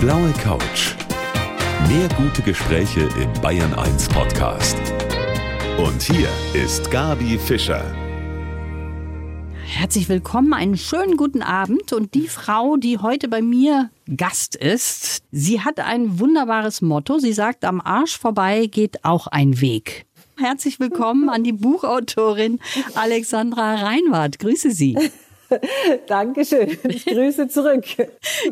blaue 0.00 0.32
Couch. 0.34 0.94
Mehr 1.88 2.08
gute 2.16 2.40
Gespräche 2.42 3.08
im 3.20 3.32
Bayern 3.42 3.74
1 3.74 4.08
Podcast. 4.08 4.76
Und 5.76 6.00
hier 6.00 6.28
ist 6.54 6.88
Gabi 6.92 7.36
Fischer. 7.36 7.84
Herzlich 9.64 10.08
willkommen, 10.08 10.54
einen 10.54 10.76
schönen 10.76 11.16
guten 11.16 11.42
Abend. 11.42 11.92
Und 11.92 12.14
die 12.14 12.28
Frau, 12.28 12.76
die 12.76 12.98
heute 12.98 13.26
bei 13.26 13.42
mir 13.42 13.90
Gast 14.16 14.54
ist, 14.54 15.24
sie 15.32 15.62
hat 15.62 15.80
ein 15.80 16.20
wunderbares 16.20 16.80
Motto. 16.80 17.18
Sie 17.18 17.32
sagt, 17.32 17.64
am 17.64 17.80
Arsch 17.80 18.18
vorbei 18.18 18.66
geht 18.66 19.04
auch 19.04 19.26
ein 19.26 19.60
Weg. 19.60 20.06
Herzlich 20.36 20.78
willkommen 20.78 21.28
an 21.28 21.42
die 21.42 21.52
Buchautorin 21.52 22.60
Alexandra 22.94 23.74
Reinwart. 23.74 24.38
Grüße 24.38 24.70
Sie. 24.70 24.96
Dankeschön. 26.06 26.76
Ich 26.84 27.06
grüße 27.06 27.48
zurück. 27.48 27.84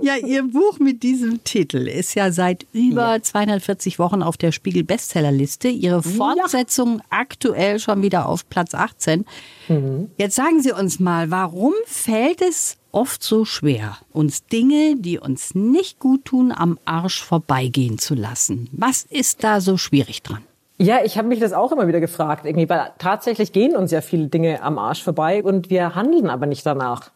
Ja, 0.02 0.16
Ihr 0.16 0.42
Buch 0.44 0.78
mit 0.78 1.02
diesem 1.02 1.42
Titel 1.44 1.88
ist 1.88 2.14
ja 2.14 2.32
seit 2.32 2.66
über 2.72 3.16
ja. 3.16 3.22
240 3.22 3.98
Wochen 3.98 4.22
auf 4.22 4.36
der 4.36 4.52
Spiegel 4.52 4.84
Bestsellerliste. 4.84 5.68
Ihre 5.68 6.02
Fortsetzung 6.02 6.98
ja. 6.98 7.04
aktuell 7.10 7.78
schon 7.78 8.02
wieder 8.02 8.26
auf 8.26 8.48
Platz 8.48 8.74
18. 8.74 9.24
Mhm. 9.68 10.10
Jetzt 10.16 10.36
sagen 10.36 10.62
Sie 10.62 10.72
uns 10.72 11.00
mal, 11.00 11.30
warum 11.30 11.74
fällt 11.86 12.40
es 12.42 12.78
oft 12.92 13.22
so 13.22 13.44
schwer, 13.44 13.98
uns 14.12 14.46
Dinge, 14.46 14.96
die 14.96 15.18
uns 15.18 15.54
nicht 15.54 15.98
gut 15.98 16.24
tun, 16.24 16.52
am 16.52 16.78
Arsch 16.84 17.22
vorbeigehen 17.22 17.98
zu 17.98 18.14
lassen? 18.14 18.68
Was 18.72 19.02
ist 19.02 19.44
da 19.44 19.60
so 19.60 19.76
schwierig 19.76 20.22
dran? 20.22 20.42
Ja, 20.78 20.98
ich 21.04 21.16
habe 21.16 21.28
mich 21.28 21.40
das 21.40 21.52
auch 21.52 21.72
immer 21.72 21.88
wieder 21.88 22.00
gefragt, 22.00 22.44
irgendwie, 22.44 22.68
weil 22.68 22.90
tatsächlich 22.98 23.52
gehen 23.52 23.76
uns 23.76 23.90
ja 23.92 24.02
viele 24.02 24.26
Dinge 24.26 24.62
am 24.62 24.78
Arsch 24.78 25.02
vorbei 25.02 25.42
und 25.42 25.70
wir 25.70 25.94
handeln 25.94 26.28
aber 26.28 26.46
nicht 26.46 26.66
danach. 26.66 27.10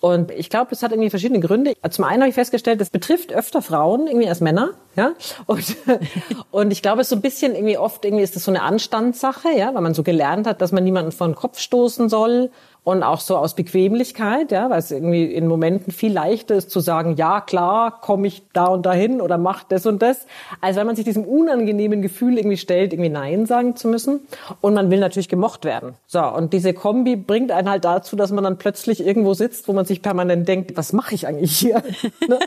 Und 0.00 0.30
ich 0.32 0.50
glaube, 0.50 0.66
das 0.68 0.82
hat 0.82 0.92
irgendwie 0.92 1.08
verschiedene 1.08 1.40
Gründe. 1.40 1.72
Zum 1.88 2.04
einen 2.04 2.20
habe 2.20 2.28
ich 2.28 2.34
festgestellt, 2.34 2.78
das 2.80 2.90
betrifft 2.90 3.32
öfter 3.32 3.62
Frauen 3.62 4.06
irgendwie 4.06 4.28
als 4.28 4.40
Männer, 4.40 4.72
ja. 4.96 5.12
Und, 5.46 5.76
und 6.50 6.72
ich 6.72 6.82
glaube, 6.82 7.04
so 7.04 7.16
ein 7.16 7.22
bisschen 7.22 7.54
irgendwie 7.54 7.78
oft 7.78 8.04
irgendwie 8.04 8.22
ist 8.22 8.36
das 8.36 8.44
so 8.44 8.50
eine 8.50 8.62
Anstandssache, 8.62 9.48
ja, 9.56 9.72
weil 9.74 9.80
man 9.80 9.94
so 9.94 10.02
gelernt 10.02 10.46
hat, 10.46 10.60
dass 10.60 10.72
man 10.72 10.84
niemanden 10.84 11.10
vor 11.10 11.26
den 11.26 11.34
Kopf 11.34 11.58
stoßen 11.58 12.08
soll 12.08 12.50
und 12.84 13.02
auch 13.02 13.20
so 13.20 13.36
aus 13.38 13.54
Bequemlichkeit, 13.54 14.52
ja, 14.52 14.68
weil 14.68 14.78
es 14.78 14.90
irgendwie 14.90 15.24
in 15.24 15.48
Momenten 15.48 15.90
viel 15.90 16.12
leichter 16.12 16.54
ist 16.54 16.70
zu 16.70 16.80
sagen, 16.80 17.16
ja 17.16 17.40
klar, 17.40 18.00
komme 18.02 18.26
ich 18.26 18.42
da 18.52 18.66
und 18.66 18.84
dahin 18.84 19.22
oder 19.22 19.38
mach 19.38 19.64
das 19.64 19.86
und 19.86 20.02
das, 20.02 20.26
als 20.60 20.76
wenn 20.76 20.86
man 20.86 20.94
sich 20.94 21.06
diesem 21.06 21.24
unangenehmen 21.24 22.02
Gefühl 22.02 22.36
irgendwie 22.36 22.58
stellt, 22.58 22.92
irgendwie 22.92 23.08
Nein 23.10 23.46
sagen 23.46 23.74
zu 23.74 23.88
müssen. 23.88 24.20
Und 24.60 24.74
man 24.74 24.90
will 24.90 25.00
natürlich 25.00 25.30
gemocht 25.30 25.64
werden. 25.64 25.94
So, 26.06 26.22
und 26.22 26.52
diese 26.52 26.74
Kombi 26.74 27.16
bringt 27.16 27.50
einen 27.50 27.70
halt 27.70 27.86
dazu, 27.86 28.16
dass 28.16 28.30
man 28.32 28.44
dann 28.44 28.58
plötzlich 28.58 29.04
irgendwo 29.04 29.32
sitzt, 29.32 29.66
wo 29.66 29.72
man 29.72 29.86
sich 29.86 30.02
permanent 30.02 30.46
denkt, 30.46 30.76
was 30.76 30.92
mache 30.92 31.14
ich 31.14 31.26
eigentlich 31.26 31.58
hier? 31.58 31.82
Ne? 32.26 32.38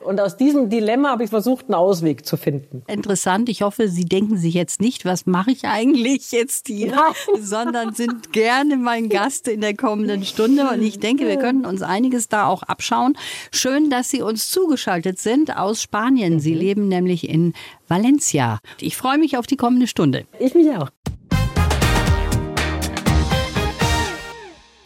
und 0.00 0.20
aus 0.20 0.36
diesem 0.36 0.68
Dilemma 0.68 1.10
habe 1.10 1.22
ich 1.22 1.30
versucht, 1.30 1.66
einen 1.66 1.74
Ausweg 1.74 2.26
zu 2.26 2.36
finden. 2.36 2.82
Interessant. 2.88 3.48
Ich 3.48 3.62
hoffe, 3.62 3.88
Sie 3.88 4.04
denken 4.04 4.36
sich 4.36 4.54
jetzt 4.54 4.80
nicht, 4.80 5.04
was 5.04 5.26
mache 5.26 5.52
ich 5.52 5.64
eigentlich 5.64 6.32
jetzt 6.32 6.66
hier, 6.66 6.92
Nein. 6.92 7.42
sondern 7.42 7.94
sind 7.94 8.32
gerne 8.32 8.76
mein 8.76 9.08
Gast 9.08 9.48
in 9.56 9.62
der 9.62 9.74
kommenden 9.74 10.22
Stunde. 10.24 10.68
Und 10.68 10.82
ich 10.82 11.00
denke, 11.00 11.26
wir 11.26 11.38
könnten 11.38 11.64
uns 11.64 11.80
einiges 11.80 12.28
da 12.28 12.46
auch 12.46 12.62
abschauen. 12.62 13.16
Schön, 13.50 13.88
dass 13.88 14.10
Sie 14.10 14.20
uns 14.20 14.50
zugeschaltet 14.50 15.18
sind 15.18 15.56
aus 15.56 15.80
Spanien. 15.80 16.40
Sie 16.40 16.52
mhm. 16.52 16.60
leben 16.60 16.88
nämlich 16.88 17.26
in 17.28 17.54
Valencia. 17.88 18.60
Ich 18.80 18.96
freue 18.96 19.16
mich 19.16 19.38
auf 19.38 19.46
die 19.46 19.56
kommende 19.56 19.86
Stunde. 19.86 20.26
Ich 20.38 20.54
mich 20.54 20.70
auch. 20.76 20.90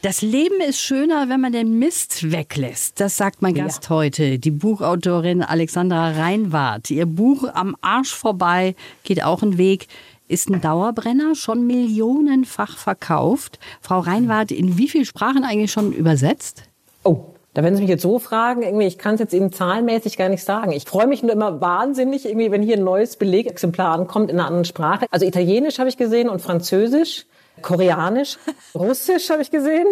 Das 0.03 0.23
Leben 0.23 0.61
ist 0.67 0.81
schöner, 0.81 1.29
wenn 1.29 1.43
man 1.43 1.53
den 1.53 1.79
Mist 1.79 2.31
weglässt. 2.31 3.01
Das 3.01 3.19
sagt 3.19 3.43
mein 3.43 3.53
Gast 3.53 3.85
ja. 3.85 3.91
heute, 3.91 4.39
die 4.39 4.51
Buchautorin 4.51 5.43
Alexandra 5.43 6.13
Reinwart. 6.13 6.91
Ihr 6.91 7.05
Buch 7.05 7.45
Am 7.53 7.77
Arsch 7.83 8.15
vorbei 8.15 8.77
geht 9.03 9.23
auch 9.23 9.43
einen 9.43 9.59
Weg 9.59 9.89
ist 10.31 10.49
ein 10.49 10.61
Dauerbrenner, 10.61 11.35
schon 11.35 11.67
millionenfach 11.67 12.77
verkauft. 12.77 13.59
Frau 13.81 13.99
Reinwart, 13.99 14.53
in 14.53 14.79
wie 14.79 14.89
vielen 14.89 15.05
Sprachen 15.05 15.45
eigentlich 15.45 15.73
schon 15.73 15.93
übersetzt? 15.93 16.63
Oh, 17.03 17.35
da 17.53 17.65
werden 17.65 17.75
Sie 17.75 17.83
mich 17.83 17.91
jetzt 17.91 18.03
so 18.03 18.21
fragen, 18.21 18.63
irgendwie, 18.63 18.87
ich 18.87 18.97
kann 18.97 19.15
es 19.15 19.21
jetzt 19.21 19.35
eben 19.35 19.53
zahlenmäßig 19.53 20.17
gar 20.17 20.29
nicht 20.29 20.45
sagen. 20.45 20.71
Ich 20.71 20.85
freue 20.85 21.09
mich 21.09 21.23
nur 21.23 21.33
immer 21.33 21.61
wahnsinnig, 21.61 22.27
irgendwie, 22.27 22.53
wenn 22.53 22.63
hier 22.63 22.77
ein 22.77 22.85
neues 22.85 23.17
Belegexemplar 23.17 23.93
ankommt 23.93 24.31
in 24.31 24.39
einer 24.39 24.47
anderen 24.47 24.65
Sprache. 24.65 25.07
Also 25.11 25.27
Italienisch 25.27 25.81
habe 25.81 25.89
ich 25.89 25.97
gesehen 25.97 26.29
und 26.29 26.41
Französisch, 26.41 27.27
Koreanisch, 27.61 28.39
Russisch 28.75 29.31
habe 29.31 29.43
ich 29.43 29.51
gesehen. 29.51 29.87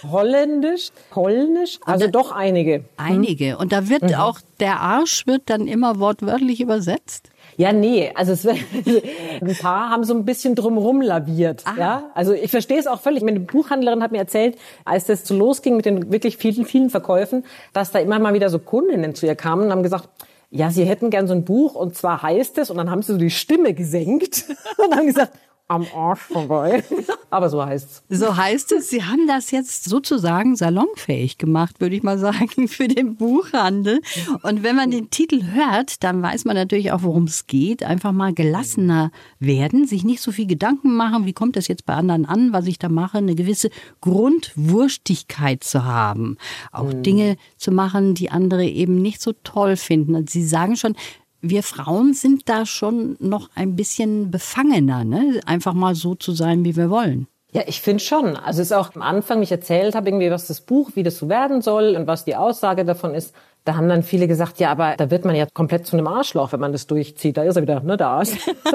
Holländisch, 0.09 0.91
Polnisch, 1.11 1.81
also 1.85 2.07
da, 2.07 2.11
doch 2.13 2.31
einige. 2.31 2.75
Hm? 2.75 2.85
Einige. 2.97 3.59
Und 3.59 3.73
da 3.73 3.89
wird 3.89 4.03
mhm. 4.03 4.15
auch 4.15 4.39
der 4.61 4.81
Arsch 4.81 5.27
wird 5.27 5.43
dann 5.47 5.67
immer 5.67 5.99
wortwörtlich 5.99 6.61
übersetzt? 6.61 7.31
Ja, 7.59 7.73
nee, 7.73 8.13
also 8.15 8.33
es, 8.33 8.47
ein 8.47 9.57
paar 9.61 9.91
haben 9.91 10.05
so 10.05 10.15
ein 10.15 10.25
bisschen 10.25 10.55
drumherum 10.55 11.03
laviert. 11.03 11.65
Ah. 11.67 11.75
Ja, 11.77 12.11
also 12.15 12.33
ich 12.33 12.53
verstehe 12.53 12.79
es 12.79 12.87
auch 12.87 13.01
völlig. 13.01 13.25
Meine 13.25 13.41
Buchhändlerin 13.41 14.01
hat 14.01 14.13
mir 14.13 14.19
erzählt, 14.19 14.57
als 14.85 15.07
das 15.07 15.27
so 15.27 15.37
losging 15.37 15.77
mit 15.77 15.85
den 15.85 16.13
wirklich 16.13 16.37
vielen, 16.37 16.65
vielen 16.65 16.89
Verkäufen, 16.89 17.45
dass 17.73 17.91
da 17.91 17.99
immer 17.99 18.21
mal 18.21 18.33
wieder 18.33 18.49
so 18.49 18.61
Kundinnen 18.61 19.17
zu 19.17 19.27
ihr 19.27 19.35
kamen 19.35 19.65
und 19.65 19.73
haben 19.73 19.83
gesagt, 19.83 20.09
ja, 20.51 20.71
sie 20.71 20.85
hätten 20.85 21.11
gern 21.11 21.27
so 21.27 21.35
ein 21.35 21.45
Buch 21.45 21.75
und 21.75 21.97
zwar 21.97 22.23
heißt 22.23 22.59
es, 22.59 22.71
und 22.71 22.77
dann 22.77 22.93
haben 22.93 23.03
sie 23.03 23.13
so 23.13 23.19
die 23.19 23.29
Stimme 23.29 23.75
gesenkt 23.75 24.45
und 24.79 24.95
haben 24.95 25.07
gesagt, 25.07 25.33
am 25.69 25.87
Arsch 25.95 26.21
vorbei. 26.21 26.83
Aber 27.31 27.51
so 27.51 27.65
heißt's. 27.65 28.03
So 28.09 28.37
heißt 28.37 28.73
es. 28.73 28.89
Sie 28.89 29.05
haben 29.05 29.27
das 29.27 29.51
jetzt 29.51 29.85
sozusagen 29.85 30.57
salonfähig 30.57 31.37
gemacht, 31.37 31.81
würde 31.81 31.95
ich 31.95 32.03
mal 32.03 32.19
sagen, 32.19 32.69
für 32.69 32.89
den 32.89 33.17
Buchhandel. 33.17 34.01
Und 34.43 34.63
wenn 34.63 34.75
man 34.75 34.91
den 34.91 35.11
Titel 35.11 35.43
hört, 35.53 36.03
dann 36.03 36.23
weiß 36.23 36.47
man 36.47 36.57
natürlich 36.57 36.91
auch, 36.91 37.03
worum 37.03 37.25
es 37.25 37.47
geht. 37.47 37.83
Einfach 37.83 38.13
mal 38.13 38.33
gelassener 38.33 39.11
werden, 39.39 39.87
sich 39.87 40.05
nicht 40.05 40.23
so 40.23 40.33
viel 40.33 40.47
Gedanken 40.47 40.95
machen, 40.95 41.27
wie 41.27 41.35
kommt 41.35 41.57
das 41.57 41.69
jetzt 41.69 41.85
bei 41.85 41.95
anderen 41.95 42.25
an, 42.25 42.55
was 42.55 42.67
ich 42.67 42.79
da 42.79 42.89
mache, 42.89 43.19
eine 43.19 43.35
gewisse 43.35 43.69
Grundwurstigkeit 44.01 45.63
zu 45.63 45.85
haben. 45.85 46.39
Auch 46.73 46.95
mhm. 46.95 47.03
Dinge 47.03 47.37
zu 47.59 47.73
machen, 47.73 48.15
die 48.15 48.31
andere 48.31 48.65
eben 48.65 49.03
nicht 49.03 49.21
so 49.21 49.35
toll 49.45 49.77
finden. 49.77 50.15
Und 50.15 50.31
Sie 50.31 50.47
sagen 50.47 50.77
schon, 50.77 50.97
wir 51.41 51.63
Frauen 51.63 52.15
sind 52.15 52.49
da 52.49 52.67
schon 52.67 53.17
noch 53.21 53.51
ein 53.55 53.77
bisschen 53.77 54.31
befangener, 54.31 55.05
ne? 55.05 55.41
einfach 55.47 55.75
mal 55.75 55.95
so 55.95 56.15
zu 56.15 56.33
sein, 56.33 56.65
wie 56.65 56.77
wir 56.77 56.91
wollen. 56.91 57.27
Ja, 57.53 57.63
ich 57.67 57.81
finde 57.81 58.05
schon. 58.05 58.37
Also 58.37 58.61
es 58.61 58.71
ist 58.71 58.77
auch 58.77 58.95
am 58.95 59.01
Anfang, 59.01 59.43
ich 59.43 59.51
erzählt 59.51 59.95
habe, 59.95 60.09
irgendwie, 60.09 60.31
was 60.31 60.47
das 60.47 60.61
Buch, 60.61 60.91
wie 60.95 61.03
das 61.03 61.17
so 61.17 61.31
werden 61.31 61.63
soll 61.63 61.97
und 61.97 62.07
was 62.07 62.25
die 62.27 62.37
Aussage 62.37 62.85
davon 62.85 63.15
ist. 63.15 63.35
Da 63.65 63.77
haben 63.77 63.89
dann 63.89 64.03
viele 64.03 64.29
gesagt, 64.29 64.61
ja, 64.61 64.71
aber 64.71 64.95
da 64.97 65.11
wird 65.11 65.25
man 65.25 65.35
ja 65.35 65.47
komplett 65.53 65.87
zu 65.87 65.97
einem 65.97 66.07
Arschloch, 66.07 66.53
wenn 66.53 66.61
man 66.61 66.73
das 66.73 66.87
durchzieht. 66.87 67.37
Da 67.37 67.43
ist 67.43 67.57
er 67.57 67.63
wieder, 67.63 67.81
ne, 67.81 67.97
der 67.97 68.09
Arsch. 68.09 68.31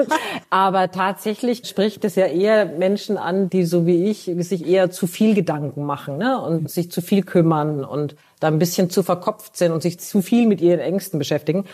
aber 0.50 0.90
tatsächlich 0.90 1.66
spricht 1.66 2.04
es 2.04 2.16
ja 2.16 2.26
eher 2.26 2.66
Menschen 2.66 3.16
an, 3.16 3.48
die 3.48 3.64
so 3.64 3.86
wie 3.86 4.06
ich 4.06 4.30
sich 4.38 4.66
eher 4.66 4.90
zu 4.90 5.06
viel 5.06 5.34
Gedanken 5.34 5.84
machen, 5.84 6.18
ne, 6.18 6.40
und 6.40 6.70
sich 6.70 6.90
zu 6.90 7.00
viel 7.00 7.22
kümmern 7.22 7.84
und 7.84 8.16
da 8.40 8.48
ein 8.48 8.58
bisschen 8.58 8.90
zu 8.90 9.02
verkopft 9.02 9.56
sind 9.56 9.72
und 9.72 9.82
sich 9.82 9.98
zu 9.98 10.20
viel 10.20 10.46
mit 10.46 10.60
ihren 10.60 10.80
Ängsten 10.80 11.18
beschäftigen. 11.18 11.64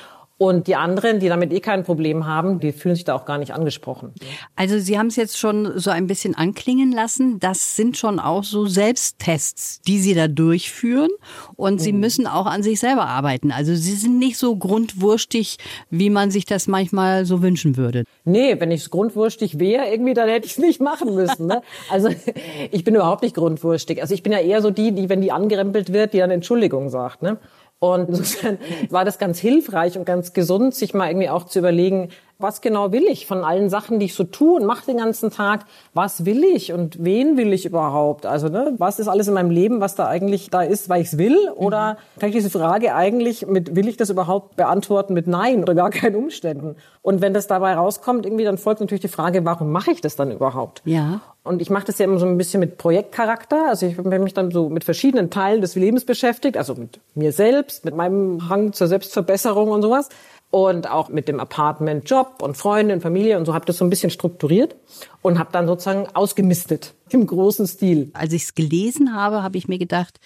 Und 0.42 0.68
die 0.68 0.74
anderen, 0.74 1.20
die 1.20 1.28
damit 1.28 1.52
eh 1.52 1.60
kein 1.60 1.84
Problem 1.84 2.26
haben, 2.26 2.60
die 2.60 2.72
fühlen 2.72 2.94
sich 2.94 3.04
da 3.04 3.14
auch 3.14 3.26
gar 3.26 3.36
nicht 3.36 3.52
angesprochen. 3.52 4.14
Also 4.56 4.78
Sie 4.78 4.98
haben 4.98 5.08
es 5.08 5.16
jetzt 5.16 5.38
schon 5.38 5.78
so 5.78 5.90
ein 5.90 6.06
bisschen 6.06 6.34
anklingen 6.34 6.92
lassen. 6.92 7.38
Das 7.40 7.76
sind 7.76 7.98
schon 7.98 8.18
auch 8.18 8.42
so 8.42 8.64
Selbsttests, 8.64 9.82
die 9.82 9.98
Sie 9.98 10.14
da 10.14 10.28
durchführen. 10.28 11.10
Und 11.56 11.82
Sie 11.82 11.92
mhm. 11.92 12.00
müssen 12.00 12.26
auch 12.26 12.46
an 12.46 12.62
sich 12.62 12.80
selber 12.80 13.04
arbeiten. 13.04 13.52
Also 13.52 13.74
Sie 13.74 13.92
sind 13.92 14.18
nicht 14.18 14.38
so 14.38 14.56
grundwurstig, 14.56 15.58
wie 15.90 16.08
man 16.08 16.30
sich 16.30 16.46
das 16.46 16.66
manchmal 16.68 17.26
so 17.26 17.42
wünschen 17.42 17.76
würde. 17.76 18.04
Nee, 18.24 18.58
wenn 18.58 18.70
ich 18.70 18.88
grundwurstig 18.88 19.58
wäre, 19.58 19.90
irgendwie, 19.90 20.14
dann 20.14 20.26
hätte 20.26 20.46
ich 20.46 20.52
es 20.52 20.58
nicht 20.58 20.80
machen 20.80 21.14
müssen. 21.14 21.48
Ne? 21.48 21.60
Also 21.90 22.08
ich 22.70 22.82
bin 22.82 22.94
überhaupt 22.94 23.24
nicht 23.24 23.34
grundwurstig. 23.34 24.00
Also 24.00 24.14
ich 24.14 24.22
bin 24.22 24.32
ja 24.32 24.38
eher 24.38 24.62
so 24.62 24.70
die, 24.70 24.92
die, 24.92 25.10
wenn 25.10 25.20
die 25.20 25.32
angerempelt 25.32 25.92
wird, 25.92 26.14
die 26.14 26.18
dann 26.18 26.30
Entschuldigung 26.30 26.88
sagt. 26.88 27.20
Ne? 27.20 27.36
Und 27.80 28.08
insofern 28.10 28.58
war 28.90 29.04
das 29.04 29.18
ganz 29.18 29.38
hilfreich 29.38 29.98
und 29.98 30.04
ganz 30.04 30.32
gesund, 30.32 30.74
sich 30.74 30.94
mal 30.94 31.08
irgendwie 31.08 31.30
auch 31.30 31.44
zu 31.44 31.58
überlegen, 31.58 32.10
was 32.40 32.60
genau 32.60 32.90
will 32.92 33.04
ich 33.04 33.26
von 33.26 33.44
allen 33.44 33.68
Sachen, 33.68 33.98
die 33.98 34.06
ich 34.06 34.14
so 34.14 34.24
tue 34.24 34.58
und 34.58 34.66
mache 34.66 34.86
den 34.86 34.96
ganzen 34.96 35.30
Tag? 35.30 35.66
Was 35.92 36.24
will 36.24 36.42
ich 36.44 36.72
und 36.72 37.02
wen 37.04 37.36
will 37.36 37.52
ich 37.52 37.66
überhaupt? 37.66 38.24
Also 38.24 38.48
ne, 38.48 38.74
was 38.78 38.98
ist 38.98 39.08
alles 39.08 39.28
in 39.28 39.34
meinem 39.34 39.50
Leben, 39.50 39.80
was 39.80 39.94
da 39.94 40.06
eigentlich 40.06 40.48
da 40.50 40.62
ist, 40.62 40.88
weil 40.88 41.02
ich 41.02 41.08
es 41.08 41.18
will? 41.18 41.36
Oder 41.56 41.98
kann 42.18 42.30
ich 42.30 42.34
diese 42.34 42.50
Frage 42.50 42.94
eigentlich 42.94 43.46
mit, 43.46 43.76
will 43.76 43.88
ich 43.88 43.96
das 43.96 44.10
überhaupt 44.10 44.56
beantworten 44.56 45.12
mit 45.12 45.26
Nein 45.26 45.62
oder 45.62 45.74
gar 45.74 45.90
keinen 45.90 46.16
Umständen? 46.16 46.76
Und 47.02 47.20
wenn 47.20 47.34
das 47.34 47.46
dabei 47.46 47.74
rauskommt, 47.74 48.24
irgendwie, 48.24 48.44
dann 48.44 48.58
folgt 48.58 48.80
natürlich 48.80 49.02
die 49.02 49.08
Frage, 49.08 49.44
warum 49.44 49.70
mache 49.70 49.90
ich 49.90 50.00
das 50.00 50.16
dann 50.16 50.30
überhaupt? 50.30 50.82
Ja. 50.84 51.20
Und 51.42 51.62
ich 51.62 51.70
mache 51.70 51.86
das 51.86 51.98
ja 51.98 52.04
immer 52.04 52.18
so 52.18 52.26
ein 52.26 52.36
bisschen 52.36 52.60
mit 52.60 52.76
Projektcharakter. 52.76 53.68
Also 53.68 53.86
ich 53.86 53.96
habe 53.96 54.18
mich 54.18 54.34
dann 54.34 54.50
so 54.50 54.68
mit 54.68 54.84
verschiedenen 54.84 55.30
Teilen 55.30 55.62
des 55.62 55.74
Lebens 55.74 56.04
beschäftigt, 56.04 56.56
also 56.56 56.74
mit 56.74 57.00
mir 57.14 57.32
selbst, 57.32 57.84
mit 57.84 57.96
meinem 57.96 58.48
Hang 58.48 58.72
zur 58.72 58.88
Selbstverbesserung 58.88 59.70
und 59.70 59.82
sowas 59.82 60.10
und 60.50 60.90
auch 60.90 61.08
mit 61.08 61.28
dem 61.28 61.40
Apartment, 61.40 62.08
Job 62.10 62.42
und 62.42 62.56
Freunde 62.56 63.00
Familie 63.00 63.38
und 63.38 63.46
so 63.46 63.54
habe 63.54 63.64
das 63.66 63.78
so 63.78 63.84
ein 63.84 63.90
bisschen 63.90 64.10
strukturiert 64.10 64.74
und 65.22 65.38
habe 65.38 65.50
dann 65.52 65.66
sozusagen 65.66 66.08
ausgemistet 66.14 66.94
im 67.10 67.26
großen 67.26 67.66
Stil. 67.66 68.10
Als 68.12 68.32
ich 68.32 68.42
es 68.42 68.54
gelesen 68.54 69.14
habe, 69.14 69.42
habe 69.42 69.56
ich 69.56 69.68
mir 69.68 69.78
gedacht, 69.78 70.18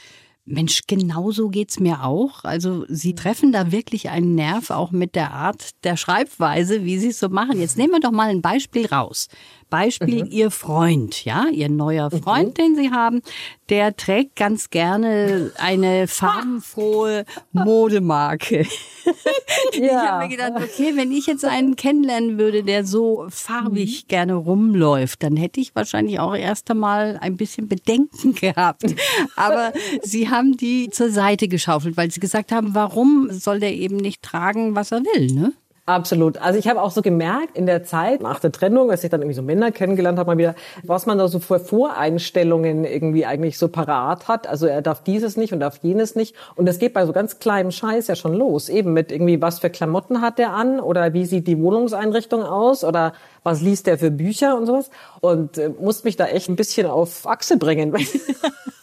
Mensch, 0.47 0.83
genauso 0.87 1.49
geht's 1.49 1.81
mir 1.81 2.05
auch. 2.05 2.45
Also 2.45 2.85
Sie 2.89 3.15
treffen 3.15 3.51
da 3.51 3.73
wirklich 3.73 4.11
einen 4.11 4.35
Nerv, 4.35 4.69
auch 4.69 4.91
mit 4.91 5.15
der 5.15 5.33
Art 5.33 5.71
der 5.85 5.97
Schreibweise, 5.97 6.85
wie 6.85 6.99
Sie 6.99 7.09
es 7.09 7.19
so 7.19 7.31
machen. 7.31 7.59
Jetzt 7.59 7.79
nehmen 7.79 7.93
wir 7.93 8.01
doch 8.01 8.11
mal 8.11 8.29
ein 8.29 8.43
Beispiel 8.43 8.85
raus. 8.85 9.29
Beispiel 9.75 10.27
mhm. 10.27 10.31
Ihr 10.31 10.53
Freund, 10.53 11.25
ja, 11.25 11.47
Ihr 11.51 11.69
neuer 11.69 12.09
mhm. 12.13 12.23
Freund, 12.23 12.49
mhm. 12.51 12.55
den 12.55 12.77
Sie 12.77 12.91
haben, 12.93 13.23
der 13.71 13.97
trägt 13.97 14.37
ganz 14.37 14.71
gerne 14.71 15.51
eine 15.59 16.07
farbenfrohe 16.07 17.25
Modemarke. 17.51 18.59
ja. 19.73 19.83
Ich 19.83 19.93
habe 19.93 20.25
mir 20.25 20.31
gedacht, 20.31 20.53
okay, 20.63 20.93
wenn 20.95 21.11
ich 21.11 21.27
jetzt 21.27 21.45
einen 21.45 21.75
kennenlernen 21.75 22.39
würde, 22.39 22.63
der 22.63 22.85
so 22.85 23.27
farbig 23.31 24.05
mhm. 24.05 24.09
gerne 24.09 24.35
rumläuft, 24.35 25.25
dann 25.25 25.35
hätte 25.35 25.59
ich 25.59 25.75
wahrscheinlich 25.75 26.21
auch 26.21 26.37
erst 26.37 26.71
einmal 26.71 27.19
ein 27.21 27.37
bisschen 27.37 27.67
Bedenken 27.67 28.35
gehabt. 28.41 28.95
Aber 29.35 29.73
Sie 30.03 30.31
haben 30.31 30.57
die 30.57 30.89
zur 30.91 31.11
Seite 31.11 31.49
geschaufelt, 31.49 31.97
weil 31.97 32.13
Sie 32.13 32.21
gesagt 32.21 32.53
haben, 32.53 32.77
warum 32.77 33.29
soll 33.33 33.59
der 33.59 33.75
eben 33.75 33.97
nicht 33.97 34.23
tragen, 34.23 34.77
was 34.77 34.93
er 34.93 35.01
will, 35.01 35.33
ne? 35.33 35.53
Absolut. 35.87 36.39
Also 36.39 36.59
ich 36.59 36.67
habe 36.67 36.81
auch 36.81 36.91
so 36.91 37.03
gemerkt 37.03 37.59
in 37.59 37.67
der 37.67 37.85
Zeit 37.85 38.23
nach 38.23 38.41
der 38.41 38.51
Trennung, 38.51 38.91
als 38.91 39.05
ich 39.05 39.11
dann 39.11 39.21
irgendwie 39.21 39.37
so 39.37 39.43
Männer 39.43 39.71
kennengelernt 39.71 40.19
habe, 40.19 40.31
mal 40.31 40.39
wieder, 40.39 40.55
was 40.83 41.05
man 41.05 41.19
da 41.19 41.29
so 41.29 41.41
für 41.41 41.61
Voreinstellungen 41.61 42.87
irgendwie 42.87 43.27
eigentlich 43.27 43.59
so 43.59 43.69
parat 43.69 44.27
hat. 44.27 44.47
Also 44.47 44.67
er 44.67 44.81
darf 44.81 45.03
dieses 45.03 45.37
nicht 45.37 45.53
und 45.53 45.61
darf 45.61 45.81
jenes 45.83 46.15
nicht. 46.15 46.35
Und 46.57 46.65
das 46.65 46.79
geht 46.79 46.95
bei 46.95 47.05
so 47.05 47.13
ganz 47.13 47.39
kleinem 47.39 47.71
Scheiß 47.71 48.07
ja 48.07 48.17
schon 48.17 48.33
los. 48.33 48.71
Eben 48.71 48.95
mit 48.95 49.13
irgendwie, 49.13 49.43
was 49.43 49.59
für 49.59 49.69
Klamotten 49.69 50.23
hat 50.23 50.39
der 50.39 50.55
an 50.55 50.81
oder 50.81 51.13
wie 51.13 51.27
sieht 51.27 51.47
die 51.47 51.61
Wohnungseinrichtung 51.61 52.43
aus 52.43 52.83
oder 52.83 53.13
was 53.43 53.61
liest 53.61 53.87
der 53.87 53.99
für 53.99 54.11
Bücher 54.11 54.57
und 54.57 54.65
sowas. 54.65 54.89
Und 55.21 55.59
äh, 55.59 55.69
musste 55.69 56.07
mich 56.07 56.17
da 56.17 56.25
echt 56.25 56.49
ein 56.49 56.57
bisschen 56.57 56.87
auf 56.87 57.27
Achse 57.27 57.59
bringen. 57.59 57.95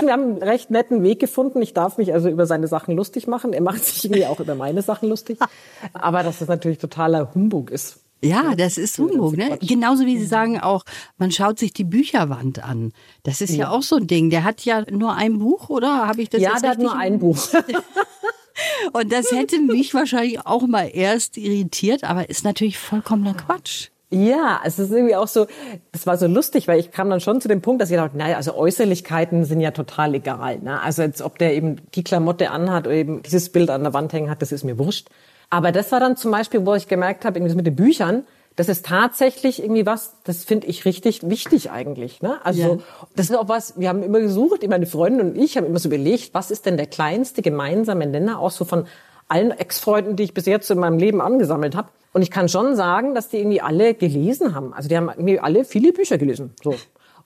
Wir 0.00 0.12
haben 0.12 0.22
einen 0.22 0.42
recht 0.42 0.70
netten 0.70 1.02
Weg 1.02 1.20
gefunden. 1.20 1.62
Ich 1.62 1.74
darf 1.74 1.98
mich 1.98 2.12
also 2.12 2.28
über 2.28 2.46
seine 2.46 2.66
Sachen 2.66 2.96
lustig 2.96 3.26
machen. 3.26 3.52
Er 3.52 3.62
macht 3.62 3.84
sich 3.84 4.04
irgendwie 4.04 4.26
auch 4.26 4.40
über 4.40 4.54
meine 4.54 4.82
Sachen 4.82 5.08
lustig. 5.08 5.38
Aber 5.92 6.22
dass 6.22 6.40
das 6.40 6.48
natürlich 6.48 6.78
totaler 6.78 7.34
Humbug 7.34 7.70
ist. 7.70 8.00
Ja, 8.22 8.54
das 8.54 8.78
ist 8.78 8.98
Humbug, 8.98 9.36
ne? 9.36 9.58
Genauso 9.60 10.06
wie 10.06 10.18
Sie 10.18 10.24
sagen 10.24 10.58
auch, 10.58 10.84
man 11.18 11.30
schaut 11.30 11.58
sich 11.58 11.74
die 11.74 11.84
Bücherwand 11.84 12.64
an. 12.64 12.92
Das 13.22 13.42
ist 13.42 13.50
ja, 13.50 13.64
ja 13.64 13.70
auch 13.70 13.82
so 13.82 13.96
ein 13.96 14.06
Ding. 14.06 14.30
Der 14.30 14.44
hat 14.44 14.64
ja 14.64 14.90
nur 14.90 15.14
ein 15.14 15.38
Buch, 15.38 15.68
oder? 15.68 16.06
Habe 16.06 16.22
ich 16.22 16.30
das 16.30 16.40
ja, 16.40 16.58
der 16.58 16.70
hat 16.70 16.78
nur 16.78 16.96
ein 16.96 17.18
Buch. 17.18 17.36
Und 18.92 19.12
das 19.12 19.30
hätte 19.32 19.60
mich 19.60 19.94
wahrscheinlich 19.94 20.46
auch 20.46 20.66
mal 20.66 20.90
erst 20.92 21.36
irritiert, 21.36 22.04
aber 22.04 22.30
ist 22.30 22.44
natürlich 22.44 22.78
vollkommener 22.78 23.34
Quatsch. 23.34 23.88
Ja, 24.14 24.60
es 24.64 24.78
ist 24.78 24.92
irgendwie 24.92 25.16
auch 25.16 25.26
so, 25.26 25.48
das 25.90 26.06
war 26.06 26.16
so 26.16 26.28
lustig, 26.28 26.68
weil 26.68 26.78
ich 26.78 26.92
kam 26.92 27.10
dann 27.10 27.18
schon 27.18 27.40
zu 27.40 27.48
dem 27.48 27.62
Punkt, 27.62 27.82
dass 27.82 27.90
ich 27.90 27.96
dachte, 27.96 28.16
naja, 28.16 28.36
also 28.36 28.54
Äußerlichkeiten 28.54 29.44
sind 29.44 29.60
ja 29.60 29.72
total 29.72 30.14
egal. 30.14 30.60
Ne? 30.60 30.80
Also 30.80 31.02
jetzt, 31.02 31.20
ob 31.20 31.36
der 31.38 31.54
eben 31.54 31.80
die 31.96 32.04
Klamotte 32.04 32.50
anhat 32.50 32.86
oder 32.86 32.94
eben 32.94 33.22
dieses 33.22 33.48
Bild 33.48 33.70
an 33.70 33.82
der 33.82 33.92
Wand 33.92 34.12
hängen 34.12 34.30
hat, 34.30 34.40
das 34.40 34.52
ist 34.52 34.62
mir 34.62 34.78
wurscht. 34.78 35.08
Aber 35.50 35.72
das 35.72 35.90
war 35.90 35.98
dann 35.98 36.16
zum 36.16 36.30
Beispiel, 36.30 36.64
wo 36.64 36.74
ich 36.74 36.86
gemerkt 36.86 37.24
habe, 37.24 37.40
irgendwie 37.40 37.56
mit 37.56 37.66
den 37.66 37.74
Büchern, 37.74 38.24
das 38.54 38.68
ist 38.68 38.86
tatsächlich 38.86 39.60
irgendwie 39.60 39.84
was, 39.84 40.14
das 40.22 40.44
finde 40.44 40.68
ich 40.68 40.84
richtig 40.84 41.28
wichtig 41.28 41.72
eigentlich. 41.72 42.22
Ne? 42.22 42.38
Also 42.44 42.60
ja. 42.60 42.78
das 43.16 43.30
ist 43.30 43.36
auch 43.36 43.48
was, 43.48 43.78
wir 43.80 43.88
haben 43.88 44.04
immer 44.04 44.20
gesucht, 44.20 44.64
meine 44.68 44.86
Freundin 44.86 45.32
und 45.32 45.36
ich 45.36 45.56
haben 45.56 45.66
immer 45.66 45.80
so 45.80 45.88
überlegt, 45.88 46.34
was 46.34 46.52
ist 46.52 46.66
denn 46.66 46.76
der 46.76 46.86
kleinste 46.86 47.42
gemeinsame 47.42 48.06
Nenner, 48.06 48.38
auch 48.38 48.52
so 48.52 48.64
von 48.64 48.86
allen 49.34 49.50
Ex-Freunden, 49.50 50.14
die 50.14 50.22
ich 50.22 50.32
bis 50.32 50.46
jetzt 50.46 50.70
in 50.70 50.78
meinem 50.78 50.98
Leben 50.98 51.20
angesammelt 51.20 51.74
habe. 51.74 51.88
Und 52.12 52.22
ich 52.22 52.30
kann 52.30 52.48
schon 52.48 52.76
sagen, 52.76 53.14
dass 53.14 53.28
die 53.28 53.38
irgendwie 53.38 53.60
alle 53.60 53.94
gelesen 53.94 54.54
haben. 54.54 54.72
Also 54.72 54.88
die 54.88 54.96
haben 54.96 55.08
irgendwie 55.08 55.40
alle 55.40 55.64
viele 55.64 55.92
Bücher 55.92 56.18
gelesen. 56.18 56.54
So. 56.62 56.76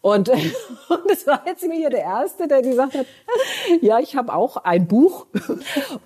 Und, 0.01 0.29
und 0.89 1.11
es 1.13 1.27
war 1.27 1.43
jetzt 1.47 1.67
mir 1.67 1.75
hier 1.75 1.91
der 1.91 2.01
Erste, 2.01 2.49
der 2.49 2.63
gesagt 2.63 2.95
hat, 2.95 3.07
ja, 3.83 3.99
ich 3.99 4.17
habe 4.17 4.33
auch 4.33 4.57
ein 4.57 4.87
Buch. 4.87 5.27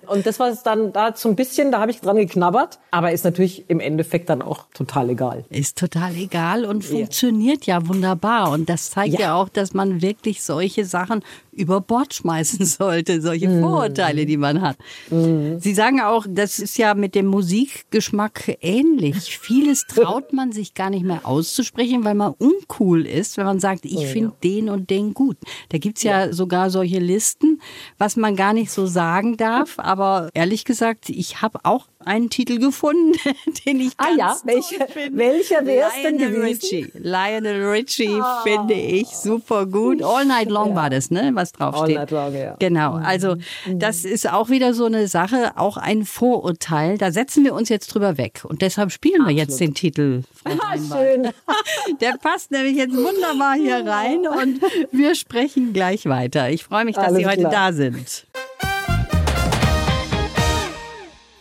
Und 0.07 0.25
das 0.25 0.39
war 0.39 0.49
es 0.49 0.63
dann 0.63 0.91
da 0.91 1.15
so 1.15 1.29
ein 1.29 1.37
bisschen, 1.37 1.71
da 1.71 1.79
habe 1.79 1.91
ich 1.91 2.01
dran 2.01 2.17
geknabbert. 2.17 2.79
Aber 2.91 3.13
ist 3.13 3.23
natürlich 3.23 3.69
im 3.69 3.79
Endeffekt 3.79 4.29
dann 4.29 4.41
auch 4.41 4.65
total 4.73 5.11
egal. 5.11 5.45
Ist 5.49 5.77
total 5.77 6.15
egal 6.17 6.65
und 6.65 6.83
funktioniert 6.83 7.65
ja, 7.65 7.79
ja 7.79 7.87
wunderbar. 7.87 8.51
Und 8.51 8.67
das 8.67 8.89
zeigt 8.89 9.13
ja. 9.13 9.19
ja. 9.19 9.35
auch, 9.35 9.47
dass 9.47 9.73
man 9.73 10.01
wirklich 10.01 10.43
solche 10.43 10.83
Sachen 10.83 11.23
über 11.55 11.81
Bord 11.81 12.13
schmeißen 12.13 12.65
sollte, 12.65 13.21
solche 13.21 13.47
mm. 13.47 13.61
Vorurteile, 13.61 14.25
die 14.25 14.37
man 14.37 14.61
hat. 14.61 14.77
Mm. 15.09 15.57
Sie 15.59 15.73
sagen 15.73 16.01
auch, 16.01 16.25
das 16.27 16.59
ist 16.59 16.77
ja 16.77 16.93
mit 16.93 17.15
dem 17.15 17.27
Musikgeschmack 17.27 18.57
ähnlich. 18.61 19.37
Vieles 19.37 19.85
traut 19.87 20.33
man 20.33 20.51
sich 20.51 20.73
gar 20.73 20.89
nicht 20.89 21.05
mehr 21.05 21.25
auszusprechen, 21.25 22.03
weil 22.03 22.15
man 22.15 22.33
uncool 22.37 23.05
ist, 23.05 23.37
wenn 23.37 23.45
man 23.45 23.59
sagt, 23.59 23.85
ich 23.85 23.97
oh, 23.97 24.05
finde 24.05 24.33
ja. 24.41 24.51
den 24.51 24.69
und 24.69 24.89
den 24.89 25.13
gut. 25.13 25.37
Da 25.69 25.77
gibt's 25.77 26.03
ja, 26.03 26.25
ja 26.25 26.33
sogar 26.33 26.69
solche 26.69 26.99
Listen, 26.99 27.61
was 27.97 28.15
man 28.15 28.35
gar 28.35 28.53
nicht 28.53 28.71
so 28.71 28.85
sagen 28.85 29.37
darf. 29.37 29.79
Aber 29.79 30.29
ehrlich 30.33 30.65
gesagt, 30.65 31.09
ich 31.09 31.41
habe 31.41 31.59
auch 31.63 31.87
einen 32.05 32.29
Titel 32.29 32.59
gefunden, 32.59 33.13
den 33.65 33.79
ich 33.81 33.93
ah, 33.97 34.15
ganz 34.15 34.43
ja. 34.45 34.53
Welche, 34.53 34.87
finde. 34.87 35.17
Welcher 35.17 35.65
wäre 35.65 35.89
es 35.89 36.01
denn 36.01 36.17
gewesen? 36.17 36.41
Richie. 36.41 36.91
Lionel 36.93 37.65
Richie 37.69 38.19
oh. 38.19 38.43
finde 38.43 38.73
ich 38.73 39.07
super 39.07 39.65
gut. 39.65 40.01
All 40.03 40.25
Night 40.25 40.49
Long 40.49 40.69
ja. 40.69 40.75
war 40.75 40.89
das, 40.89 41.11
ne? 41.11 41.31
Was 41.33 41.51
draufsteht. 41.51 41.97
All 41.97 42.03
Night 42.03 42.11
Long, 42.11 42.35
ja. 42.35 42.55
Genau. 42.59 42.97
Mhm. 42.97 43.05
Also 43.05 43.35
mhm. 43.65 43.79
das 43.79 44.05
ist 44.05 44.29
auch 44.31 44.49
wieder 44.49 44.73
so 44.73 44.85
eine 44.85 45.07
Sache, 45.07 45.53
auch 45.55 45.77
ein 45.77 46.05
Vorurteil. 46.05 46.97
Da 46.97 47.11
setzen 47.11 47.43
wir 47.43 47.53
uns 47.53 47.69
jetzt 47.69 47.87
drüber 47.87 48.17
weg. 48.17 48.41
Und 48.43 48.61
deshalb 48.61 48.91
spielen 48.91 49.21
Absolut. 49.21 49.35
wir 49.35 49.43
jetzt 49.43 49.59
den 49.59 49.73
Titel. 49.73 50.23
Ah, 50.45 50.75
schön. 50.77 51.29
Der 52.01 52.17
passt 52.21 52.51
nämlich 52.51 52.75
jetzt 52.75 52.95
wunderbar 52.95 53.55
hier 53.55 53.85
rein 53.85 54.27
und 54.27 54.61
wir 54.91 55.15
sprechen 55.15 55.73
gleich 55.73 56.05
weiter. 56.05 56.49
Ich 56.49 56.63
freue 56.63 56.85
mich, 56.85 56.95
dass 56.95 57.05
Alles 57.05 57.19
Sie 57.19 57.25
heute 57.25 57.39
klar. 57.39 57.51
da 57.51 57.73
sind. 57.73 58.25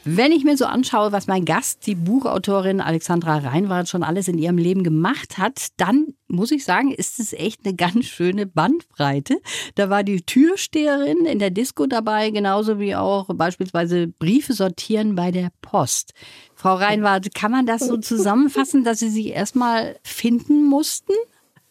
Wenn 0.04 0.32
ich 0.32 0.42
mir 0.42 0.56
so 0.56 0.64
anschaue, 0.64 1.12
was 1.12 1.28
mein 1.28 1.44
Gast, 1.44 1.86
die 1.86 1.94
Buchautorin 1.94 2.80
Alexandra 2.80 3.38
Reinwart, 3.38 3.88
schon 3.88 4.02
alles 4.02 4.26
in 4.26 4.36
ihrem 4.36 4.58
Leben 4.58 4.82
gemacht 4.82 5.38
hat, 5.38 5.68
dann 5.76 6.14
muss 6.26 6.50
ich 6.50 6.64
sagen, 6.64 6.90
ist 6.90 7.20
es 7.20 7.32
echt 7.32 7.64
eine 7.64 7.76
ganz 7.76 8.06
schöne 8.06 8.46
Bandbreite. 8.46 9.40
Da 9.76 9.90
war 9.90 10.02
die 10.02 10.22
Türsteherin 10.22 11.24
in 11.24 11.38
der 11.38 11.50
Disco 11.50 11.86
dabei, 11.86 12.30
genauso 12.30 12.80
wie 12.80 12.96
auch 12.96 13.28
beispielsweise 13.32 14.08
Briefe 14.08 14.54
sortieren 14.54 15.14
bei 15.14 15.30
der 15.30 15.50
Post. 15.60 16.14
Frau 16.56 16.74
Reinwart, 16.74 17.32
kann 17.34 17.52
man 17.52 17.66
das 17.66 17.86
so 17.86 17.96
zusammenfassen, 17.96 18.82
dass 18.82 18.98
Sie 18.98 19.10
sich 19.10 19.28
erstmal 19.28 19.96
finden 20.02 20.64
mussten? 20.64 21.12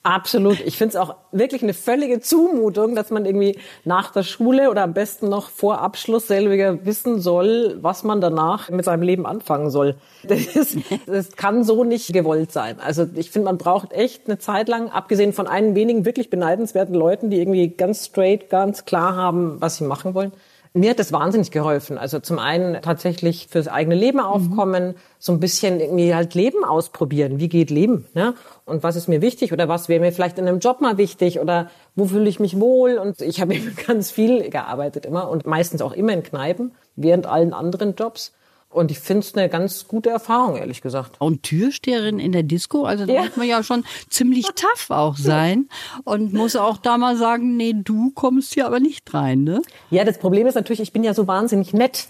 Absolut. 0.03 0.59
Ich 0.62 0.77
finde 0.77 0.89
es 0.89 0.95
auch 0.95 1.15
wirklich 1.31 1.62
eine 1.62 1.75
völlige 1.75 2.19
Zumutung, 2.21 2.95
dass 2.95 3.12
man 3.12 3.24
irgendwie 3.25 3.59
nach 3.86 4.12
der 4.12 4.24
Schule 4.24 4.71
oder 4.71 4.81
am 4.81 4.94
besten 4.94 5.30
noch 5.30 5.50
vor 5.50 5.80
Abschluss 5.80 6.25
selbiger 6.27 6.84
wissen 6.86 7.20
soll, 7.20 7.77
was 7.81 8.03
man 8.03 8.20
danach 8.20 8.72
mit 8.72 8.86
seinem 8.86 9.03
Leben 9.03 9.27
anfangen 9.27 9.70
soll. 9.70 9.96
Das, 10.27 10.55
ist, 10.55 10.77
das 11.08 11.31
kann 11.31 11.63
so 11.63 11.84
nicht 11.84 12.13
gewollt 12.13 12.51
sein. 12.51 12.79
Also 12.79 13.08
ich 13.15 13.31
finde, 13.31 13.46
man 13.46 13.58
braucht 13.58 13.91
echt 13.91 14.27
eine 14.27 14.38
Zeit 14.38 14.70
lang, 14.70 14.89
abgesehen 14.89 15.34
von 15.34 15.48
einigen 15.48 15.75
wenigen 15.75 16.05
wirklich 16.05 16.29
beneidenswerten 16.29 16.96
Leuten, 16.96 17.29
die 17.29 17.39
irgendwie 17.39 17.70
ganz 17.70 18.05
straight, 18.05 18.50
ganz 18.50 18.86
klar 18.86 19.15
haben, 19.15 19.60
was 19.60 19.77
sie 19.77 19.84
machen 19.84 20.13
wollen 20.13 20.31
mir 20.74 20.91
hat 20.91 21.00
das 21.00 21.12
wahnsinnig 21.12 21.51
geholfen. 21.51 21.98
Also 21.98 22.20
zum 22.20 22.39
einen 22.39 22.81
tatsächlich 22.81 23.48
fürs 23.50 23.67
eigene 23.67 23.96
Leben 23.96 24.20
mhm. 24.20 24.25
aufkommen, 24.25 24.88
mhm. 24.89 24.96
so 25.20 25.34
ein 25.34 25.39
bisschen 25.39 25.79
irgendwie 25.79 26.15
halt 26.15 26.34
Leben 26.34 26.63
ausprobieren. 26.63 27.39
Wie 27.39 27.50
geht 27.50 27.70
Leben? 27.70 28.05
Ne? 28.13 28.36
Und 28.65 28.84
was 28.84 28.96
ist 28.96 29.08
mir 29.08 29.22
wichtig 29.22 29.51
oder 29.51 29.68
was 29.68 29.89
wäre 29.89 30.00
mir 30.00 30.12
vielleicht 30.12 30.38
in 30.38 30.48
einem 30.48 30.60
Job 30.60 30.82
mal 30.82 30.98
wichtig 30.98 31.39
oder 31.39 31.70
wo 31.96 32.06
fühle 32.06 32.30
ich 32.30 32.39
mich 32.39 32.60
wohl? 32.60 32.98
Und 32.98 33.22
ich 33.22 33.41
habe 33.41 33.53
eben 33.56 33.75
ganz 33.88 34.12
viel 34.12 34.50
gearbeitet 34.50 35.06
immer 35.06 35.30
und 35.30 35.46
meistens 35.46 35.82
auch 35.82 35.94
immer 35.94 36.13
in 36.13 36.24
Kneipen, 36.24 36.74
während 36.96 37.25
allen 37.25 37.53
anderen 37.53 37.96
Jobs. 37.96 38.34
Und 38.72 38.90
ich 38.90 39.00
finde 39.00 39.20
es 39.20 39.36
eine 39.36 39.50
ganz 39.50 39.88
gute 39.88 40.10
Erfahrung, 40.10 40.56
ehrlich 40.56 40.82
gesagt. 40.82 41.18
Und 41.20 41.44
Türsteherin 41.44 42.20
in 42.20 42.32
der 42.32 42.44
Disco, 42.44 42.86
also 42.86 43.06
da 43.06 43.13
ja. 43.13 43.22
muss 43.24 43.36
man 43.36 43.48
ja 43.48 43.63
schon 43.63 43.84
ziemlich 44.10 44.46
tough 44.56 44.90
auch 44.90 45.18
sein 45.18 45.68
und 46.06 46.34
muss 46.34 46.56
auch 46.56 46.78
da 46.78 46.98
mal 46.98 47.18
sagen, 47.18 47.58
nee, 47.58 47.74
du 47.75 48.12
kommst 48.12 48.54
hier 48.54 48.66
aber 48.66 48.80
nicht 48.80 49.13
rein, 49.13 49.44
ne? 49.44 49.62
Ja, 49.90 50.06
das 50.06 50.20
Problem 50.20 50.48
ist 50.48 50.56
natürlich, 50.56 50.80
ich 50.80 50.94
bin 50.94 51.04
ja 51.04 51.13
so 51.13 51.28
wahnsinnig 51.28 51.74
nett. 51.74 52.08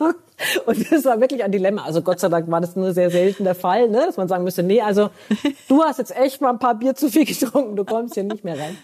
und 0.66 0.90
das 0.90 1.04
war 1.04 1.20
wirklich 1.20 1.44
ein 1.44 1.52
Dilemma. 1.52 1.84
Also 1.84 2.00
Gott 2.00 2.18
sei 2.18 2.30
Dank 2.30 2.50
war 2.50 2.62
das 2.62 2.76
nur 2.76 2.94
sehr 2.94 3.10
selten 3.10 3.44
der 3.44 3.54
Fall, 3.54 3.90
ne? 3.90 4.04
dass 4.06 4.16
man 4.16 4.26
sagen 4.26 4.44
müsste, 4.44 4.62
nee, 4.62 4.80
also 4.80 5.10
du 5.68 5.82
hast 5.82 5.98
jetzt 5.98 6.16
echt 6.16 6.40
mal 6.40 6.50
ein 6.50 6.58
paar 6.58 6.76
Bier 6.76 6.94
zu 6.94 7.10
viel 7.10 7.26
getrunken, 7.26 7.76
du 7.76 7.84
kommst 7.84 8.14
hier 8.14 8.24
nicht 8.24 8.42
mehr 8.42 8.58
rein. 8.58 8.78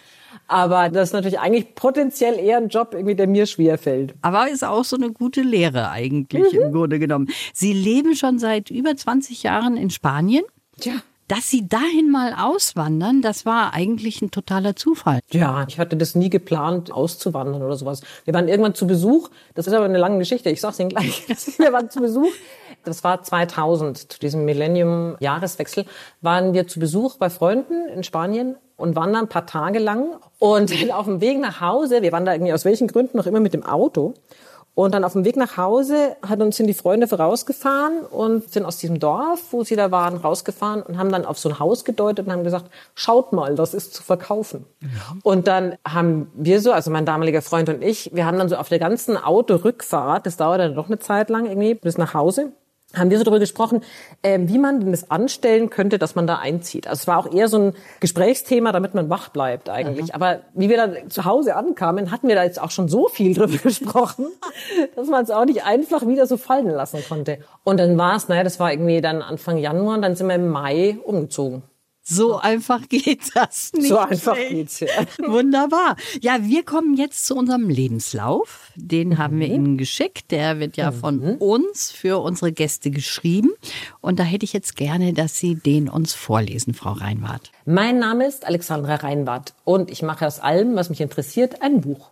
Aber 0.50 0.88
das 0.88 1.10
ist 1.10 1.12
natürlich 1.12 1.38
eigentlich 1.38 1.76
potenziell 1.76 2.36
eher 2.36 2.56
ein 2.56 2.68
Job, 2.68 2.88
irgendwie, 2.92 3.14
der 3.14 3.28
mir 3.28 3.46
schwer 3.46 3.78
fällt. 3.78 4.14
Aber 4.20 4.50
ist 4.50 4.64
auch 4.64 4.84
so 4.84 4.96
eine 4.96 5.12
gute 5.12 5.42
Lehre 5.42 5.90
eigentlich 5.90 6.52
mhm. 6.52 6.60
im 6.60 6.72
Grunde 6.72 6.98
genommen. 6.98 7.28
Sie 7.54 7.72
leben 7.72 8.16
schon 8.16 8.40
seit 8.40 8.68
über 8.68 8.96
20 8.96 9.44
Jahren 9.44 9.76
in 9.76 9.90
Spanien. 9.90 10.42
Tja. 10.80 10.94
Dass 11.28 11.48
Sie 11.48 11.68
dahin 11.68 12.10
mal 12.10 12.34
auswandern, 12.36 13.22
das 13.22 13.46
war 13.46 13.72
eigentlich 13.74 14.20
ein 14.20 14.32
totaler 14.32 14.74
Zufall. 14.74 15.20
Ja, 15.30 15.64
ich 15.68 15.78
hatte 15.78 15.96
das 15.96 16.16
nie 16.16 16.28
geplant, 16.28 16.90
auszuwandern 16.90 17.62
oder 17.62 17.76
sowas. 17.76 18.00
Wir 18.24 18.34
waren 18.34 18.48
irgendwann 18.48 18.74
zu 18.74 18.88
Besuch. 18.88 19.30
Das 19.54 19.68
ist 19.68 19.72
aber 19.72 19.84
eine 19.84 19.98
lange 19.98 20.18
Geschichte. 20.18 20.50
Ich 20.50 20.60
sag's 20.60 20.80
Ihnen 20.80 20.88
gleich. 20.88 21.28
Wir 21.58 21.72
waren 21.72 21.88
zu 21.88 22.00
Besuch. 22.00 22.32
Das 22.84 23.04
war 23.04 23.22
2000, 23.22 24.12
zu 24.12 24.18
diesem 24.18 24.44
Millennium-Jahreswechsel, 24.44 25.84
waren 26.20 26.52
wir 26.52 26.66
zu 26.66 26.80
Besuch 26.80 27.16
bei 27.16 27.30
Freunden 27.30 27.88
in 27.88 28.04
Spanien 28.04 28.56
und 28.76 28.96
waren 28.96 29.12
dann 29.12 29.24
ein 29.24 29.28
paar 29.28 29.46
Tage 29.46 29.78
lang. 29.78 30.16
Und 30.38 30.72
auf 30.92 31.06
dem 31.06 31.20
Weg 31.20 31.40
nach 31.40 31.60
Hause, 31.60 32.02
wir 32.02 32.12
waren 32.12 32.24
da 32.24 32.32
irgendwie 32.32 32.52
aus 32.52 32.64
welchen 32.64 32.88
Gründen 32.88 33.16
noch 33.16 33.26
immer 33.26 33.40
mit 33.40 33.54
dem 33.54 33.64
Auto. 33.64 34.14
Und 34.74 34.94
dann 34.94 35.04
auf 35.04 35.12
dem 35.12 35.24
Weg 35.24 35.36
nach 35.36 35.56
Hause 35.56 36.16
hat 36.26 36.40
uns 36.40 36.56
sind 36.56 36.66
die 36.66 36.74
Freunde 36.74 37.08
vorausgefahren 37.08 38.00
und 38.06 38.50
sind 38.50 38.64
aus 38.64 38.78
diesem 38.78 39.00
Dorf, 39.00 39.42
wo 39.50 39.64
sie 39.64 39.76
da 39.76 39.90
waren, 39.90 40.16
rausgefahren 40.16 40.82
und 40.82 40.96
haben 40.96 41.10
dann 41.10 41.26
auf 41.26 41.38
so 41.38 41.48
ein 41.48 41.58
Haus 41.58 41.84
gedeutet 41.84 42.26
und 42.26 42.32
haben 42.32 42.44
gesagt, 42.44 42.70
schaut 42.94 43.32
mal, 43.32 43.56
das 43.56 43.74
ist 43.74 43.92
zu 43.92 44.02
verkaufen. 44.02 44.64
Ja. 44.80 44.88
Und 45.22 45.48
dann 45.48 45.74
haben 45.86 46.30
wir 46.34 46.60
so, 46.60 46.72
also 46.72 46.90
mein 46.90 47.04
damaliger 47.04 47.42
Freund 47.42 47.68
und 47.68 47.82
ich, 47.82 48.10
wir 48.14 48.24
haben 48.24 48.38
dann 48.38 48.48
so 48.48 48.56
auf 48.56 48.68
der 48.68 48.78
ganzen 48.78 49.16
Autorückfahrt, 49.16 50.24
das 50.24 50.36
dauerte 50.36 50.62
dann 50.62 50.76
doch 50.76 50.86
eine 50.86 50.98
Zeit 50.98 51.30
lang 51.30 51.46
irgendwie, 51.46 51.74
bis 51.74 51.98
nach 51.98 52.14
Hause, 52.14 52.52
haben 52.94 53.10
wir 53.10 53.18
so 53.18 53.24
darüber 53.24 53.38
gesprochen, 53.38 53.82
äh, 54.22 54.38
wie 54.42 54.58
man 54.58 54.80
denn 54.80 54.90
das 54.90 55.10
anstellen 55.10 55.70
könnte, 55.70 55.98
dass 55.98 56.14
man 56.14 56.26
da 56.26 56.36
einzieht. 56.36 56.86
Also 56.86 57.00
es 57.00 57.06
war 57.06 57.18
auch 57.18 57.32
eher 57.32 57.48
so 57.48 57.58
ein 57.58 57.72
Gesprächsthema, 58.00 58.72
damit 58.72 58.94
man 58.94 59.08
wach 59.10 59.28
bleibt 59.28 59.68
eigentlich. 59.68 60.06
Mhm. 60.06 60.14
Aber 60.14 60.40
wie 60.54 60.68
wir 60.68 60.76
dann 60.76 61.10
zu 61.10 61.24
Hause 61.24 61.56
ankamen, 61.56 62.10
hatten 62.10 62.28
wir 62.28 62.34
da 62.34 62.42
jetzt 62.42 62.60
auch 62.60 62.70
schon 62.70 62.88
so 62.88 63.08
viel 63.08 63.34
drüber 63.34 63.56
gesprochen, 63.62 64.26
dass 64.96 65.08
man 65.08 65.22
es 65.22 65.30
auch 65.30 65.44
nicht 65.44 65.64
einfach 65.64 66.06
wieder 66.06 66.26
so 66.26 66.36
fallen 66.36 66.70
lassen 66.70 67.02
konnte. 67.08 67.38
Und 67.64 67.78
dann 67.78 67.96
war 67.96 68.16
es, 68.16 68.28
naja, 68.28 68.42
das 68.42 68.58
war 68.58 68.72
irgendwie 68.72 69.00
dann 69.00 69.22
Anfang 69.22 69.58
Januar 69.58 69.96
und 69.96 70.02
dann 70.02 70.16
sind 70.16 70.26
wir 70.26 70.34
im 70.34 70.48
Mai 70.48 70.98
umgezogen. 71.04 71.62
So 72.02 72.38
einfach 72.38 72.88
geht 72.88 73.34
das 73.34 73.72
nicht. 73.72 73.88
So 73.88 73.98
einfach 73.98 74.34
geht's, 74.34 74.80
ja. 74.80 74.88
Wunderbar. 75.26 75.96
Ja, 76.20 76.38
wir 76.40 76.64
kommen 76.64 76.94
jetzt 76.94 77.26
zu 77.26 77.36
unserem 77.36 77.68
Lebenslauf. 77.68 78.72
Den 78.74 79.10
mhm. 79.10 79.18
haben 79.18 79.38
wir 79.38 79.48
Ihnen 79.48 79.76
geschickt. 79.76 80.30
Der 80.30 80.58
wird 80.58 80.76
ja 80.76 80.92
von 80.92 81.20
mhm. 81.20 81.34
uns 81.36 81.92
für 81.92 82.18
unsere 82.18 82.52
Gäste 82.52 82.90
geschrieben. 82.90 83.50
Und 84.00 84.18
da 84.18 84.22
hätte 84.24 84.44
ich 84.44 84.52
jetzt 84.52 84.76
gerne, 84.76 85.12
dass 85.12 85.38
Sie 85.38 85.54
den 85.54 85.88
uns 85.88 86.14
vorlesen, 86.14 86.74
Frau 86.74 86.92
Reinwart. 86.92 87.52
Mein 87.64 87.98
Name 87.98 88.26
ist 88.26 88.46
Alexandra 88.46 88.96
Reinwart 88.96 89.54
und 89.64 89.90
ich 89.90 90.02
mache 90.02 90.26
aus 90.26 90.40
allem, 90.40 90.76
was 90.76 90.90
mich 90.90 91.00
interessiert, 91.00 91.62
ein 91.62 91.80
Buch. 91.82 92.10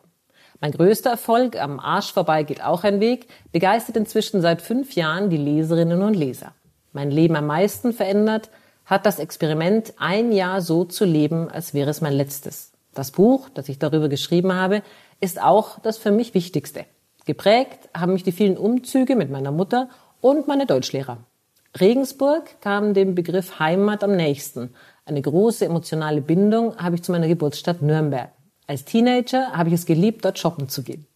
Mein 0.60 0.72
größter 0.72 1.10
Erfolg, 1.10 1.56
am 1.56 1.78
Arsch 1.78 2.12
vorbei 2.12 2.42
geht 2.42 2.62
auch 2.62 2.82
ein 2.82 3.00
Weg, 3.00 3.28
begeistert 3.52 3.96
inzwischen 3.96 4.40
seit 4.40 4.60
fünf 4.60 4.94
Jahren 4.94 5.30
die 5.30 5.36
Leserinnen 5.36 6.02
und 6.02 6.14
Leser. 6.14 6.52
Mein 6.92 7.10
Leben 7.12 7.36
am 7.36 7.46
meisten 7.46 7.92
verändert, 7.92 8.50
hat 8.88 9.04
das 9.04 9.18
Experiment, 9.18 9.92
ein 9.98 10.32
Jahr 10.32 10.62
so 10.62 10.84
zu 10.84 11.04
leben, 11.04 11.48
als 11.50 11.74
wäre 11.74 11.90
es 11.90 12.00
mein 12.00 12.14
letztes. 12.14 12.72
Das 12.94 13.10
Buch, 13.10 13.50
das 13.50 13.68
ich 13.68 13.78
darüber 13.78 14.08
geschrieben 14.08 14.54
habe, 14.54 14.82
ist 15.20 15.40
auch 15.40 15.78
das 15.80 15.98
für 15.98 16.10
mich 16.10 16.34
Wichtigste. 16.34 16.86
Geprägt 17.26 17.90
haben 17.94 18.14
mich 18.14 18.24
die 18.24 18.32
vielen 18.32 18.56
Umzüge 18.56 19.14
mit 19.14 19.30
meiner 19.30 19.52
Mutter 19.52 19.90
und 20.22 20.48
meine 20.48 20.64
Deutschlehrer. 20.64 21.18
Regensburg 21.78 22.62
kam 22.62 22.94
dem 22.94 23.14
Begriff 23.14 23.58
Heimat 23.58 24.02
am 24.02 24.16
nächsten. 24.16 24.70
Eine 25.04 25.20
große 25.20 25.66
emotionale 25.66 26.22
Bindung 26.22 26.76
habe 26.78 26.96
ich 26.96 27.02
zu 27.02 27.12
meiner 27.12 27.28
Geburtsstadt 27.28 27.82
Nürnberg. 27.82 28.30
Als 28.66 28.86
Teenager 28.86 29.52
habe 29.52 29.68
ich 29.68 29.74
es 29.74 29.86
geliebt, 29.86 30.24
dort 30.24 30.38
shoppen 30.38 30.70
zu 30.70 30.82
gehen. 30.82 31.06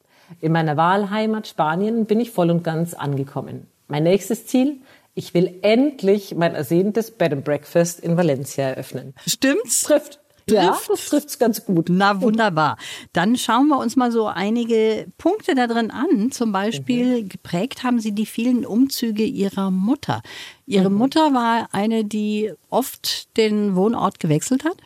In 0.40 0.52
meiner 0.52 0.76
Wahlheimat 0.76 1.48
Spanien 1.48 2.04
bin 2.04 2.20
ich 2.20 2.30
voll 2.30 2.50
und 2.50 2.64
ganz 2.64 2.92
angekommen. 2.92 3.66
Mein 3.88 4.04
nächstes 4.04 4.46
Ziel, 4.46 4.80
ich 5.14 5.34
will 5.34 5.58
endlich 5.62 6.34
mein 6.34 6.54
ersehntes 6.54 7.10
Bed 7.10 7.32
and 7.32 7.44
Breakfast 7.44 8.00
in 8.00 8.16
Valencia 8.16 8.64
eröffnen. 8.64 9.14
Stimmt's? 9.26 9.82
Trifft. 9.82 10.20
Ja, 10.50 10.76
das 10.88 11.06
trifft's 11.06 11.38
ganz 11.38 11.64
gut. 11.64 11.86
Na 11.88 12.20
wunderbar. 12.20 12.76
Dann 13.12 13.36
schauen 13.36 13.68
wir 13.68 13.78
uns 13.78 13.96
mal 13.96 14.10
so 14.10 14.26
einige 14.26 15.06
Punkte 15.18 15.54
da 15.54 15.66
drin 15.66 15.90
an. 15.90 16.32
Zum 16.32 16.52
Beispiel 16.52 17.22
mhm. 17.22 17.28
geprägt 17.28 17.84
haben 17.84 18.00
Sie 18.00 18.12
die 18.12 18.26
vielen 18.26 18.66
Umzüge 18.66 19.24
Ihrer 19.24 19.70
Mutter. 19.70 20.22
Ihre 20.66 20.90
mhm. 20.90 20.96
Mutter 20.96 21.32
war 21.32 21.68
eine, 21.72 22.04
die 22.04 22.52
oft 22.70 23.36
den 23.36 23.76
Wohnort 23.76 24.18
gewechselt 24.18 24.64
hat? 24.64 24.76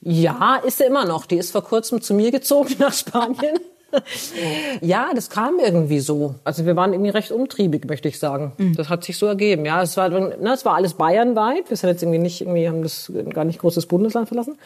Ja, 0.00 0.56
ist 0.56 0.78
sie 0.78 0.84
immer 0.84 1.04
noch. 1.04 1.26
Die 1.26 1.36
ist 1.36 1.50
vor 1.50 1.64
kurzem 1.64 2.00
zu 2.00 2.14
mir 2.14 2.30
gezogen 2.30 2.76
nach 2.78 2.94
Spanien. 2.94 3.58
ja, 4.80 5.10
das 5.14 5.30
kam 5.30 5.58
irgendwie 5.58 6.00
so. 6.00 6.34
Also 6.44 6.66
wir 6.66 6.76
waren 6.76 6.92
irgendwie 6.92 7.10
recht 7.10 7.32
umtriebig, 7.32 7.84
möchte 7.86 8.08
ich 8.08 8.18
sagen. 8.18 8.52
Mhm. 8.58 8.74
Das 8.76 8.88
hat 8.88 9.04
sich 9.04 9.16
so 9.16 9.26
ergeben. 9.26 9.64
Ja, 9.64 9.82
es 9.82 9.96
war, 9.96 10.08
ne, 10.08 10.52
es 10.52 10.64
war 10.64 10.74
alles 10.74 10.94
bayernweit. 10.94 11.68
Wir 11.68 11.76
sind 11.76 11.90
jetzt 11.90 12.02
irgendwie 12.02 12.18
nicht, 12.18 12.40
irgendwie 12.40 12.68
haben 12.68 12.82
das 12.82 13.12
gar 13.30 13.44
nicht 13.44 13.60
großes 13.60 13.86
Bundesland 13.86 14.28
verlassen. 14.28 14.56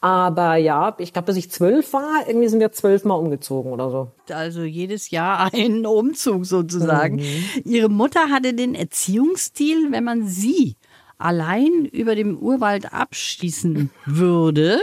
Aber 0.00 0.56
ja, 0.56 0.94
ich 0.98 1.12
glaube, 1.12 1.26
bis 1.26 1.36
ich 1.36 1.50
zwölf 1.50 1.92
war, 1.92 2.28
irgendwie 2.28 2.48
sind 2.48 2.60
wir 2.60 2.70
zwölfmal 2.70 3.18
umgezogen 3.18 3.72
oder 3.72 3.90
so. 3.90 4.08
Also 4.32 4.62
jedes 4.62 5.10
Jahr 5.10 5.50
ein 5.54 5.86
Umzug 5.86 6.44
sozusagen. 6.44 7.16
Mhm. 7.16 7.62
Ihre 7.64 7.88
Mutter 7.88 8.28
hatte 8.30 8.54
den 8.54 8.74
Erziehungsstil, 8.74 9.90
wenn 9.90 10.04
man 10.04 10.26
sie 10.26 10.76
allein 11.18 11.86
über 11.86 12.14
dem 12.14 12.38
Urwald 12.38 12.92
abschließen 12.92 13.90
würde. 14.04 14.78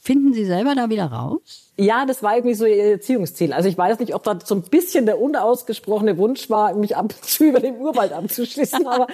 Finden 0.00 0.32
Sie 0.32 0.44
selber 0.44 0.74
da 0.74 0.88
wieder 0.90 1.06
raus? 1.06 1.72
Ja, 1.76 2.06
das 2.06 2.22
war 2.22 2.36
irgendwie 2.36 2.54
so 2.54 2.66
ihr 2.66 2.84
Erziehungsziel. 2.84 3.52
Also 3.52 3.68
ich 3.68 3.76
weiß 3.76 3.98
nicht, 3.98 4.14
ob 4.14 4.22
da 4.22 4.38
so 4.42 4.54
ein 4.54 4.62
bisschen 4.62 5.06
der 5.06 5.20
unausgesprochene 5.20 6.16
Wunsch 6.18 6.48
war, 6.48 6.74
mich 6.74 6.96
ab 6.96 7.04
und 7.04 7.24
zu 7.24 7.44
über 7.44 7.60
den 7.60 7.76
Urwald 7.78 8.12
abzuschließen, 8.12 8.86
aber 8.86 9.08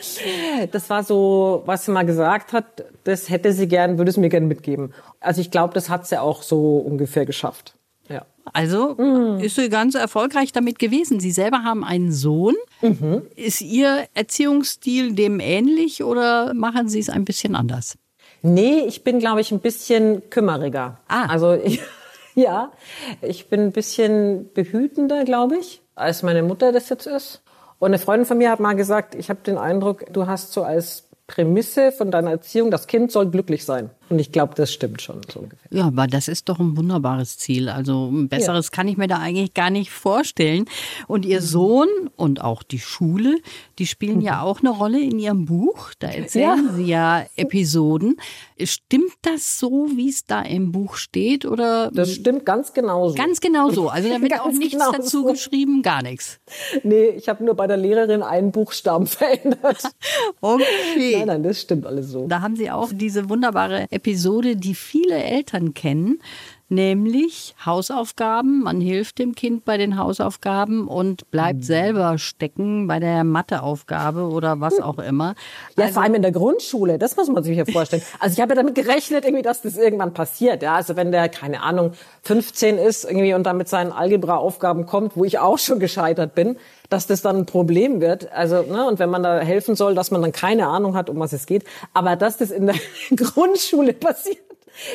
das 0.71 0.91
war 0.91 1.03
so, 1.03 1.63
was 1.65 1.87
sie 1.87 1.91
mal 1.91 2.05
gesagt 2.05 2.53
hat, 2.53 2.85
das 3.05 3.31
hätte 3.31 3.53
sie 3.53 3.67
gern, 3.67 3.99
würde 3.99 4.11
es 4.11 4.17
mir 4.17 4.29
gern 4.29 4.47
mitgeben. 4.47 4.93
Also 5.21 5.41
ich 5.41 5.51
glaube, 5.51 5.73
das 5.75 5.89
hat 5.89 6.07
sie 6.07 6.21
auch 6.21 6.43
so 6.43 6.77
ungefähr 6.77 7.25
geschafft. 7.25 7.75
Also 8.53 8.95
mhm. 8.97 9.41
ist 9.41 9.57
sie 9.57 9.69
ganz 9.69 9.95
erfolgreich 9.95 10.53
damit 10.53 10.79
gewesen. 10.79 11.21
Sie 11.21 11.31
selber 11.31 11.63
haben 11.65 11.85
einen 11.85 12.13
Sohn. 12.13 12.55
Mhm. 12.83 13.23
Ist 13.37 13.61
Ihr 13.61 14.07
Erziehungsstil 14.15 15.15
dem 15.15 15.41
ähnlich 15.41 16.03
oder 16.03 16.55
machen 16.55 16.89
Sie 16.89 16.99
es 16.99 17.11
ein 17.11 17.25
bisschen 17.25 17.55
anders? 17.55 17.97
Nee, 18.43 18.81
ich 18.87 19.05
bin, 19.05 19.19
glaube 19.19 19.41
ich, 19.41 19.53
ein 19.53 19.61
bisschen 19.61 20.29
kümmeriger. 20.31 20.99
Ah. 21.09 21.27
Also 21.27 21.53
ich, 21.53 21.81
ja, 22.35 22.73
ich 23.21 23.49
bin 23.49 23.61
ein 23.61 23.73
bisschen 23.73 24.51
behütender, 24.55 25.25
glaube 25.25 25.59
ich, 25.59 25.83
als 25.95 26.23
meine 26.23 26.43
Mutter 26.43 26.73
das 26.73 26.89
jetzt 26.89 27.07
ist. 27.07 27.43
Und 27.79 27.89
eine 27.89 27.99
Freundin 27.99 28.27
von 28.27 28.39
mir 28.39 28.51
hat 28.51 28.61
mal 28.61 28.75
gesagt, 28.75 29.15
ich 29.15 29.31
habe 29.31 29.41
den 29.41 29.59
Eindruck, 29.59 30.05
du 30.13 30.27
hast 30.27 30.53
so 30.53 30.63
als 30.63 31.09
Prämisse 31.27 31.93
von 31.93 32.11
deiner 32.11 32.31
Erziehung, 32.33 32.71
das 32.71 32.87
Kind 32.87 33.13
soll 33.13 33.31
glücklich 33.31 33.65
sein. 33.65 33.91
Und 34.11 34.19
ich 34.19 34.33
glaube, 34.33 34.55
das 34.57 34.73
stimmt 34.73 35.01
schon 35.01 35.21
so 35.33 35.41
ungefähr. 35.41 35.69
Ja, 35.71 35.87
aber 35.87 36.09
das 36.09 36.27
ist 36.27 36.49
doch 36.49 36.59
ein 36.59 36.77
wunderbares 36.77 37.39
Ziel. 37.39 37.69
Also 37.69 38.11
ein 38.11 38.29
besseres 38.29 38.67
ja. 38.67 38.71
kann 38.77 38.89
ich 38.89 38.97
mir 38.97 39.07
da 39.07 39.19
eigentlich 39.19 39.55
gar 39.55 39.71
nicht 39.71 39.91
vorstellen. 39.93 40.65
Und 41.07 41.25
Ihr 41.25 41.41
Sohn 41.41 41.89
und 42.17 42.43
auch 42.43 42.65
die 42.65 42.81
Schule, 42.81 43.39
die 43.79 43.87
spielen 43.87 44.17
mhm. 44.17 44.23
ja 44.23 44.43
auch 44.43 44.61
eine 44.61 44.71
Rolle 44.71 45.01
in 45.01 45.21
Ihrem 45.21 45.45
Buch. 45.45 45.93
Da 46.01 46.09
erzählen 46.09 46.67
ja. 46.67 46.75
Sie 46.75 46.85
ja 46.87 47.25
Episoden. 47.37 48.17
Stimmt 48.61 49.13
das 49.23 49.61
so, 49.61 49.89
wie 49.95 50.09
es 50.09 50.27
da 50.27 50.43
im 50.43 50.73
Buch 50.73 50.97
steht? 50.97 51.47
Oder? 51.47 51.93
Das 51.93 52.13
stimmt 52.13 52.45
ganz 52.45 52.73
genau 52.73 53.11
so. 53.11 53.15
Ganz 53.15 53.41
genau 53.41 53.71
so. 53.71 53.91
Also 53.91 54.09
da 54.09 54.21
wird 54.21 54.41
auch 54.41 54.51
nichts 54.51 54.73
genau 54.73 54.91
dazu 54.91 55.23
so. 55.23 55.25
geschrieben, 55.33 55.83
gar 55.83 56.03
nichts. 56.03 56.41
Nee, 56.83 57.11
ich 57.11 57.29
habe 57.29 57.45
nur 57.45 57.55
bei 57.55 57.69
der 57.69 57.77
Lehrerin 57.77 58.25
einen 58.25 58.51
Buchstaben 58.51 59.07
verändert. 59.07 59.85
okay. 60.41 61.19
Nein, 61.19 61.27
nein, 61.29 61.43
das 61.45 61.61
stimmt 61.61 61.87
alles 61.87 62.09
so. 62.09 62.27
Da 62.27 62.41
haben 62.41 62.57
Sie 62.57 62.71
auch 62.73 62.91
diese 62.93 63.29
wunderbare 63.29 63.87
Episode, 64.01 64.57
die 64.57 64.75
viele 64.75 65.23
Eltern 65.23 65.75
kennen, 65.75 66.23
nämlich 66.71 67.55
Hausaufgaben. 67.65 68.63
Man 68.63 68.81
hilft 68.81 69.19
dem 69.19 69.35
Kind 69.35 69.65
bei 69.65 69.77
den 69.77 69.99
Hausaufgaben 69.99 70.89
und 70.89 71.31
bleibt 71.31 71.59
mhm. 71.59 71.65
selber 71.65 72.19
stecken 72.19 72.87
bei 72.87 73.01
der 73.01 73.25
Matheaufgabe 73.25 74.23
oder 74.23 74.61
was 74.61 74.81
auch 74.81 74.99
immer. 74.99 75.35
Ja, 75.77 75.85
also, 75.85 75.95
vor 75.95 76.03
allem 76.03 76.15
in 76.15 76.23
der 76.23 76.33
Grundschule, 76.33 76.99
das 76.99 77.17
muss 77.17 77.29
man 77.29 77.43
sich 77.43 77.57
ja 77.57 77.65
vorstellen. 77.65 78.03
Also 78.19 78.35
ich 78.35 78.41
habe 78.41 78.55
ja 78.55 78.63
damit 78.63 78.75
gerechnet, 78.75 79.25
irgendwie, 79.25 79.43
dass 79.43 79.63
das 79.63 79.77
irgendwann 79.77 80.15
passiert. 80.15 80.63
Ja, 80.63 80.77
also 80.77 80.97
wenn 80.97 81.13
der, 81.13 81.29
keine 81.29 81.63
Ahnung, 81.63 81.93
15 82.23 82.79
ist 82.79 83.05
irgendwie 83.05 83.35
und 83.35 83.45
dann 83.45 83.57
mit 83.57 83.69
seinen 83.69 83.93
Algebra-Aufgaben 83.93 84.87
kommt, 84.87 85.17
wo 85.17 85.25
ich 85.25 85.39
auch 85.39 85.59
schon 85.59 85.81
gescheitert 85.81 86.35
bin, 86.35 86.57
dass 86.89 87.07
das 87.07 87.23
dann 87.23 87.39
ein 87.39 87.47
Problem 87.47 88.01
wird. 88.01 88.31
Also, 88.33 88.63
ne, 88.63 88.87
und 88.87 88.99
wenn 88.99 89.11
man 89.11 89.23
da 89.23 89.41
helfen 89.41 89.77
soll, 89.77 89.95
dass 89.95 90.11
man 90.11 90.23
dann 90.23 90.33
keine 90.33 90.67
Ahnung 90.67 90.97
hat, 90.97 91.09
um 91.09 91.19
was 91.19 91.33
es 91.33 91.47
geht. 91.47 91.65
Aber 91.95 92.17
dass 92.17 92.37
das 92.37 92.51
in 92.51 92.67
der 92.67 92.77
Grundschule 93.17 93.93
passiert, 93.93 94.39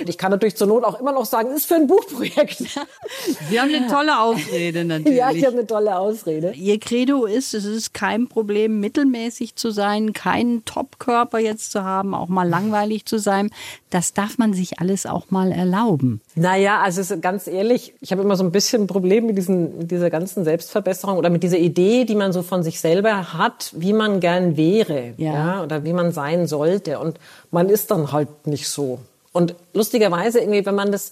ich 0.06 0.18
kann 0.18 0.32
natürlich 0.32 0.56
zur 0.56 0.68
Not 0.68 0.84
auch 0.84 1.00
immer 1.00 1.12
noch 1.12 1.26
sagen, 1.26 1.52
ist 1.52 1.66
für 1.66 1.76
ein 1.76 1.88
Buchprojekt. 1.88 2.58
Sie 3.50 3.60
haben 3.60 3.74
eine 3.74 3.88
tolle 3.88 4.20
Ausrede 4.20 4.86
natürlich. 4.86 5.16
Ja, 5.26 5.32
ich 5.32 5.46
habe 5.46 5.58
eine 5.58 5.68
tolle 5.68 5.98
Ausrede. 5.98 6.52
Ihr 6.54 6.80
Credo 6.80 7.26
ist, 7.26 7.54
es 7.54 7.64
ist 7.64 7.94
kein 7.94 8.28
Problem, 8.28 8.80
mittelmäßig 8.80 9.56
zu 9.56 9.72
sein, 9.72 10.12
keinen 10.14 10.66
Topkörper 10.66 11.40
jetzt 11.40 11.72
zu 11.72 11.84
haben, 11.84 12.14
auch 12.14 12.28
mal 12.28 12.48
langweilig 12.48 13.06
zu 13.06 13.18
sein. 13.18 13.50
Das 13.92 14.14
darf 14.14 14.38
man 14.38 14.54
sich 14.54 14.80
alles 14.80 15.06
auch 15.06 15.32
mal 15.32 15.52
erlauben. 15.52 16.22
Naja, 16.36 16.82
also 16.82 17.18
ganz 17.20 17.48
ehrlich, 17.48 17.94
ich 18.02 18.12
habe 18.12 18.24
immer 18.24 18.36
so 18.36 18.44
ein 18.44 18.52
bisschen 18.52 18.84
ein 18.84 18.88
Problem 18.88 19.26
mit, 19.26 19.38
diesen, 19.38 19.78
mit 19.78 19.92
dieser 19.92 20.10
ganzen 20.10 20.44
Selbstverbesserung 20.44 21.18
oder 21.18 21.30
mit 21.30 21.44
dieser 21.44 21.60
Idee, 21.60 22.04
die 22.04 22.16
man 22.16 22.34
so 22.34 22.42
von 22.42 22.64
sich 22.64 22.82
selber 22.82 23.34
hat, 23.34 23.72
wie 23.76 23.94
man 23.94 24.20
gern 24.20 24.58
wäre 24.58 25.14
ja. 25.18 25.34
ja 25.34 25.64
oder 25.64 25.84
wie 25.86 25.94
man 25.94 26.12
sein 26.12 26.48
sollte. 26.48 27.00
Und 27.00 27.20
man 27.52 27.70
ist 27.70 27.92
dann 27.92 28.12
halt 28.12 28.48
nicht 28.48 28.68
so. 28.68 29.00
Und 29.36 29.56
lustigerweise 29.74 30.40
irgendwie, 30.40 30.66
wenn 30.66 30.76
man 30.76 30.94
das 30.94 31.12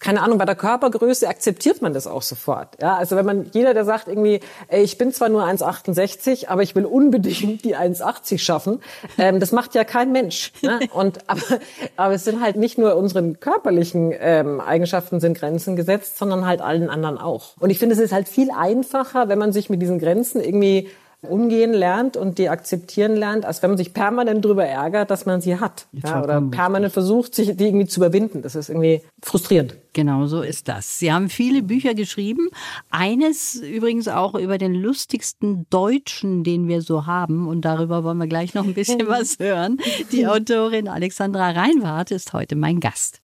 keine 0.00 0.22
Ahnung, 0.22 0.38
bei 0.38 0.46
der 0.46 0.54
Körpergröße 0.54 1.28
akzeptiert 1.28 1.82
man 1.82 1.92
das 1.92 2.06
auch 2.06 2.22
sofort. 2.22 2.80
Ja, 2.80 2.96
also 2.96 3.16
wenn 3.16 3.26
man, 3.26 3.50
jeder, 3.52 3.74
der 3.74 3.84
sagt 3.84 4.08
irgendwie, 4.08 4.40
ey, 4.68 4.82
ich 4.82 4.96
bin 4.96 5.12
zwar 5.12 5.28
nur 5.28 5.44
1,68, 5.44 6.48
aber 6.48 6.62
ich 6.62 6.74
will 6.74 6.86
unbedingt 6.86 7.66
die 7.66 7.76
1,80 7.76 8.38
schaffen, 8.38 8.80
ähm, 9.18 9.40
das 9.40 9.52
macht 9.52 9.74
ja 9.74 9.84
kein 9.84 10.10
Mensch. 10.10 10.52
Ne? 10.62 10.80
Und, 10.94 11.28
aber, 11.28 11.60
aber 11.96 12.14
es 12.14 12.24
sind 12.24 12.40
halt 12.40 12.56
nicht 12.56 12.78
nur 12.78 12.96
unseren 12.96 13.40
körperlichen 13.40 14.14
ähm, 14.18 14.62
Eigenschaften 14.62 15.20
sind 15.20 15.36
Grenzen 15.36 15.76
gesetzt, 15.76 16.16
sondern 16.16 16.46
halt 16.46 16.62
allen 16.62 16.88
anderen 16.88 17.18
auch. 17.18 17.58
Und 17.60 17.68
ich 17.68 17.78
finde, 17.78 17.94
es 17.94 18.00
ist 18.00 18.14
halt 18.14 18.26
viel 18.26 18.50
einfacher, 18.50 19.28
wenn 19.28 19.38
man 19.38 19.52
sich 19.52 19.68
mit 19.68 19.82
diesen 19.82 19.98
Grenzen 19.98 20.40
irgendwie 20.40 20.88
umgehen 21.22 21.72
lernt 21.72 22.16
und 22.16 22.38
die 22.38 22.48
akzeptieren 22.48 23.14
lernt, 23.14 23.44
als 23.44 23.62
wenn 23.62 23.70
man 23.70 23.76
sich 23.76 23.92
permanent 23.92 24.44
darüber 24.44 24.64
ärgert, 24.64 25.10
dass 25.10 25.26
man 25.26 25.40
sie 25.40 25.58
hat. 25.58 25.86
Ja, 25.92 26.22
oder 26.22 26.40
permanent 26.40 26.92
versucht, 26.92 27.34
sich 27.34 27.56
die 27.56 27.66
irgendwie 27.66 27.86
zu 27.86 28.00
überwinden. 28.00 28.42
Das 28.42 28.54
ist 28.54 28.70
irgendwie 28.70 29.02
frustrierend. 29.22 29.76
Genau 29.92 30.26
so 30.26 30.42
ist 30.42 30.68
das. 30.68 30.98
Sie 30.98 31.12
haben 31.12 31.28
viele 31.28 31.62
Bücher 31.62 31.94
geschrieben. 31.94 32.48
Eines 32.90 33.56
übrigens 33.56 34.08
auch 34.08 34.34
über 34.34 34.56
den 34.56 34.74
lustigsten 34.74 35.66
Deutschen, 35.68 36.44
den 36.44 36.68
wir 36.68 36.80
so 36.80 37.06
haben. 37.06 37.48
Und 37.48 37.64
darüber 37.64 38.04
wollen 38.04 38.18
wir 38.18 38.28
gleich 38.28 38.54
noch 38.54 38.64
ein 38.64 38.74
bisschen 38.74 39.00
was 39.08 39.38
hören. 39.38 39.78
Die 40.12 40.26
Autorin 40.26 40.88
Alexandra 40.88 41.50
Reinwart 41.50 42.12
ist 42.12 42.32
heute 42.32 42.56
mein 42.56 42.80
Gast. 42.80 43.20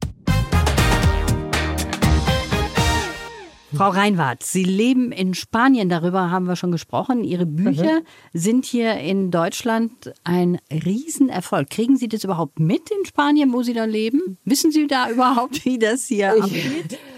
Frau 3.76 3.90
Reinwart, 3.90 4.42
Sie 4.42 4.64
leben 4.64 5.12
in 5.12 5.34
Spanien, 5.34 5.88
darüber 5.88 6.30
haben 6.30 6.46
wir 6.46 6.56
schon 6.56 6.72
gesprochen. 6.72 7.24
Ihre 7.24 7.46
Bücher 7.46 8.00
mhm. 8.00 8.04
sind 8.32 8.64
hier 8.64 8.94
in 8.98 9.30
Deutschland 9.30 10.12
ein 10.24 10.58
Riesenerfolg. 10.72 11.70
Kriegen 11.70 11.96
Sie 11.96 12.08
das 12.08 12.24
überhaupt 12.24 12.58
mit 12.58 12.90
in 12.90 13.04
Spanien, 13.04 13.52
wo 13.52 13.62
Sie 13.62 13.74
da 13.74 13.84
leben? 13.84 14.38
Wissen 14.44 14.72
Sie 14.72 14.86
da 14.86 15.10
überhaupt, 15.10 15.64
wie 15.64 15.78
das 15.78 16.06
hier 16.06 16.42
abgeht? 16.42 16.98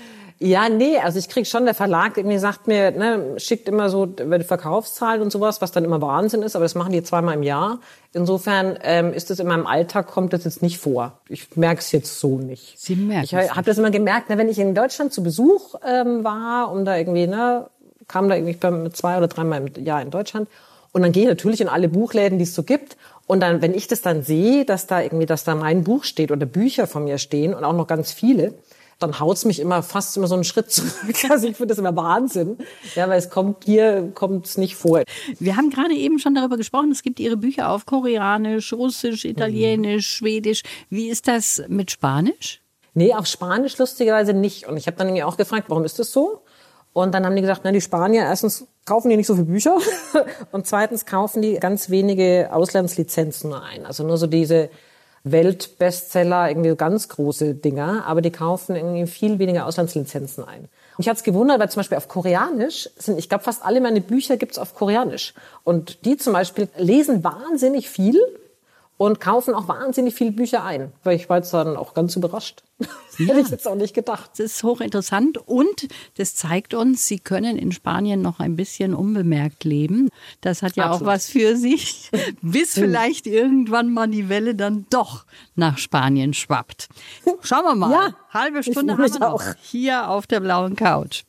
Ja, 0.41 0.69
nee, 0.69 0.99
also 0.99 1.19
ich 1.19 1.29
krieg 1.29 1.49
schon, 1.49 1.65
der 1.65 1.75
Verlag 1.75 2.17
irgendwie 2.17 2.39
sagt 2.39 2.69
mir, 2.69 2.93
ne, 2.93 3.35
schickt 3.39 3.69
immer 3.69 3.91
so 3.91 4.09
Verkaufszahlen 4.47 5.21
und 5.21 5.33
sowas, 5.33 5.61
was 5.61 5.73
dann 5.73 5.85
immer 5.85 6.01
Wahnsinn 6.01 6.43
ist, 6.43 6.55
aber 6.55 6.65
das 6.65 6.77
machen 6.77 6.93
die 6.93 7.03
zweimal 7.03 7.35
im 7.35 7.43
Jahr. 7.43 7.81
Insofern 8.13 8.79
ähm, 8.83 9.13
ist 9.13 9.33
es 9.33 9.41
in 9.41 9.49
meinem 9.49 9.67
Alltag, 9.67 10.07
kommt 10.07 10.33
das 10.33 10.45
jetzt 10.45 10.63
nicht 10.63 10.79
vor. 10.79 11.19
Ich 11.29 11.57
merke 11.57 11.81
es 11.81 11.91
jetzt 11.91 12.21
so 12.21 12.39
nicht. 12.39 12.79
Sie 12.79 12.95
merken 12.95 13.25
Ich 13.25 13.35
habe 13.35 13.63
das 13.63 13.79
immer 13.79 13.91
gemerkt, 13.91 14.31
ne, 14.31 14.39
wenn 14.39 14.49
ich 14.49 14.61
in 14.61 14.77
Deutschland 14.77 15.13
zu 15.13 15.25
Besuch 15.25 15.75
ähm, 15.85 16.23
war, 16.23 16.71
um 16.71 16.85
da 16.85 16.97
irgendwie, 16.97 17.27
ne, 17.27 17.67
kam 18.07 18.29
da 18.29 18.37
irgendwie 18.37 18.55
bei 18.55 18.91
zwei 18.91 19.19
oder 19.19 19.27
dreimal 19.27 19.67
im 19.67 19.85
Jahr 19.85 20.01
in 20.03 20.11
Deutschland 20.11 20.49
und 20.93 21.03
dann 21.03 21.13
gehe 21.13 21.25
ich 21.25 21.29
natürlich 21.29 21.61
in 21.61 21.69
alle 21.69 21.89
Buchläden, 21.89 22.39
die 22.39 22.45
es 22.45 22.55
so 22.55 22.63
gibt. 22.63 22.97
Und 23.27 23.41
dann, 23.41 23.61
wenn 23.61 23.75
ich 23.75 23.89
das 23.89 24.01
dann 24.01 24.23
sehe, 24.23 24.65
dass 24.65 24.87
da 24.87 25.03
irgendwie, 25.03 25.27
dass 25.27 25.45
da 25.45 25.55
mein 25.55 25.85
Buch 25.85 26.05
steht 26.05 26.31
oder 26.31 26.47
Bücher 26.47 26.87
von 26.87 27.05
mir 27.05 27.19
stehen 27.19 27.55
und 27.55 27.65
auch 27.65 27.75
noch 27.75 27.87
ganz 27.87 28.11
viele, 28.11 28.55
dann 28.99 29.21
haut's 29.21 29.45
mich 29.45 29.61
immer 29.61 29.83
fast 29.83 30.17
immer 30.17 30.27
so 30.27 30.35
einen 30.35 30.45
Schritt 30.45 30.71
zurück. 30.71 30.91
Also 31.31 31.47
ich 31.47 31.57
finde 31.57 31.69
das 31.69 31.79
immer 31.79 31.95
Wahnsinn. 31.95 32.59
Ja, 32.95 33.09
weil 33.09 33.19
es 33.19 33.31
kommt 33.31 33.65
hier 33.65 34.11
kommt's 34.15 34.57
nicht 34.57 34.77
vor. 34.77 35.03
Wir 35.39 35.57
haben 35.57 35.71
gerade 35.71 35.95
eben 35.95 36.19
schon 36.19 36.35
darüber 36.35 36.57
gesprochen, 36.57 36.91
es 36.91 37.03
gibt 37.03 37.21
Ihre 37.21 37.37
Bücher 37.37 37.71
auf 37.71 37.87
Koreanisch, 37.87 38.73
Russisch, 38.73 39.25
Italienisch, 39.25 40.21
mhm. 40.21 40.25
Schwedisch. 40.25 40.63
Wie 40.91 41.09
ist 41.09 41.29
das 41.29 41.63
mit 41.69 41.91
Spanisch? 41.91 42.61
Nee, 42.95 43.15
auf 43.15 43.27
Spanisch 43.27 43.79
lustigerweise 43.79 44.33
nicht. 44.33 44.67
Und 44.67 44.77
ich 44.77 44.87
habe 44.87 44.97
dann 44.97 45.09
irgendwie 45.09 45.25
auch 45.25 45.37
gefragt, 45.37 45.67
warum 45.69 45.85
ist 45.85 45.99
das 45.99 46.11
so? 46.11 46.43
Und 46.93 47.13
dann 47.13 47.25
haben 47.25 47.37
die 47.37 47.43
gesagt, 47.43 47.61
na, 47.63 47.71
die 47.71 47.81
Spanier, 47.81 48.23
erstens 48.23 48.67
kaufen 48.85 49.11
die 49.11 49.17
nicht 49.17 49.27
so 49.27 49.35
viele 49.35 49.47
Bücher 49.47 49.77
und 50.53 50.67
zweitens 50.67 51.07
kaufen 51.07 51.43
die 51.43 51.55
ganz 51.55 51.91
wenige 51.91 52.49
Auslandslizenzen 52.51 53.53
ein. 53.53 53.87
Also 53.87 54.03
nur 54.03 54.17
so 54.17 54.27
diese 54.27 54.71
Weltbestseller, 55.25 56.49
irgendwie 56.49 56.75
ganz 56.77 57.09
große 57.09 57.55
Dinger, 57.55 58.05
aber 58.07 58.21
die 58.21 58.31
kaufen 58.31 58.77
irgendwie 58.77 59.07
viel 59.07 59.39
weniger 59.39 59.67
Auslandslizenzen 59.67 60.45
ein. 60.45 60.69
Mich 60.97 61.09
hat's 61.09 61.23
gewundert, 61.23 61.61
weil 61.61 61.71
zum 61.71 61.81
Beispiel 61.81 61.99
auf 61.99 62.09
Koreanisch 62.09 62.91
sind, 62.97 63.19
ich 63.19 63.29
glaube, 63.29 63.45
fast 63.45 63.65
alle 63.65 63.81
meine 63.81 64.01
Bücher 64.01 64.37
gibt's 64.37 64.59
auf 64.59 64.75
Koreanisch. 64.75 65.35
Und 65.65 66.05
die 66.05 66.17
zum 66.17 66.33
Beispiel 66.33 66.69
lesen 66.77 67.23
wahnsinnig 67.23 67.89
viel 67.89 68.21
und 68.99 69.21
kaufen 69.21 69.55
auch 69.55 69.69
wahnsinnig 69.69 70.15
viele 70.15 70.33
Bücher 70.33 70.65
ein. 70.65 70.93
Weil 71.05 71.17
ich 71.17 71.31
war 71.31 71.39
jetzt 71.39 71.55
dann 71.55 71.77
auch 71.77 71.95
ganz 71.95 72.15
überrascht. 72.15 72.63
Ja. 73.19 73.35
Hätte 73.35 73.41
ich 73.41 73.49
jetzt 73.49 73.67
auch 73.67 73.75
nicht 73.75 73.95
gedacht. 73.95 74.31
Das 74.35 74.47
ist 74.47 74.63
hochinteressant 74.63 75.39
und 75.39 75.89
das 76.19 76.37
zeigt 76.37 76.73
uns, 76.73 77.09
Sie 77.09 77.19
können 77.19 77.59
in 77.59 77.73
Spanien 77.73 78.23
noch 78.23 78.39
ein 78.39 78.55
bisschen 78.55 78.95
unbemerkt 78.95 79.65
leben. 79.65 80.09
Das 80.41 80.63
hat 80.63 80.77
ja 80.77 80.85
Absolut. 80.85 81.03
auch 81.03 81.07
was 81.15 81.29
für 81.29 81.57
sich, 81.57 82.13
bis 82.43 82.75
vielleicht 82.75 83.27
irgendwann 83.27 83.93
mal 83.93 84.07
die 84.07 84.29
Welle 84.29 84.55
dann 84.55 84.87
doch 84.91 85.27
nach 85.57 85.79
Spanien 85.79 86.33
schwappt. 86.33 86.89
Schauen 87.43 87.65
wir 87.65 87.75
mal. 87.75 87.91
Ja, 87.91 88.15
Halbe 88.31 88.63
Stunde 88.63 88.93
haben 88.93 89.03
wir 89.03 89.19
noch 89.19 89.33
auch. 89.33 89.43
hier 89.63 90.09
auf 90.09 90.29
der 90.29 90.39
blauen 90.39 90.77
Couch. 90.77 91.25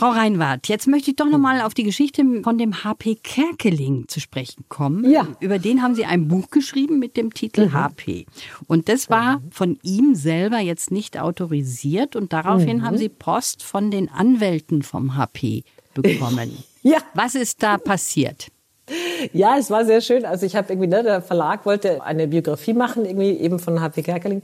Frau 0.00 0.12
Reinwart, 0.12 0.66
jetzt 0.68 0.86
möchte 0.86 1.10
ich 1.10 1.16
doch 1.16 1.26
noch 1.26 1.36
mal 1.36 1.60
auf 1.60 1.74
die 1.74 1.82
Geschichte 1.82 2.24
von 2.42 2.56
dem 2.56 2.84
HP 2.84 3.16
Kerkeling 3.16 4.08
zu 4.08 4.18
sprechen 4.18 4.64
kommen. 4.70 5.04
Ja. 5.10 5.28
Über 5.40 5.58
den 5.58 5.82
haben 5.82 5.94
Sie 5.94 6.06
ein 6.06 6.26
Buch 6.26 6.48
geschrieben 6.48 6.98
mit 6.98 7.18
dem 7.18 7.34
Titel 7.34 7.66
mhm. 7.66 7.74
HP. 7.74 8.24
Und 8.66 8.88
das 8.88 9.10
war 9.10 9.42
von 9.50 9.78
ihm 9.82 10.14
selber 10.14 10.58
jetzt 10.58 10.90
nicht 10.90 11.20
autorisiert 11.20 12.16
und 12.16 12.32
daraufhin 12.32 12.78
mhm. 12.78 12.82
haben 12.86 12.96
Sie 12.96 13.10
Post 13.10 13.62
von 13.62 13.90
den 13.90 14.08
Anwälten 14.10 14.82
vom 14.82 15.18
HP 15.18 15.64
bekommen. 15.92 16.64
ja. 16.82 16.96
Was 17.12 17.34
ist 17.34 17.62
da 17.62 17.76
passiert? 17.76 18.46
Ja, 19.34 19.58
es 19.58 19.70
war 19.70 19.84
sehr 19.84 20.00
schön. 20.00 20.24
Also 20.24 20.46
ich 20.46 20.56
habe 20.56 20.72
irgendwie, 20.72 20.88
ne, 20.88 21.02
der 21.02 21.20
Verlag 21.20 21.66
wollte 21.66 22.02
eine 22.02 22.26
Biografie 22.26 22.72
machen, 22.72 23.04
irgendwie 23.04 23.32
eben 23.32 23.58
von 23.58 23.82
HP 23.82 24.02
Kerkeling. 24.02 24.40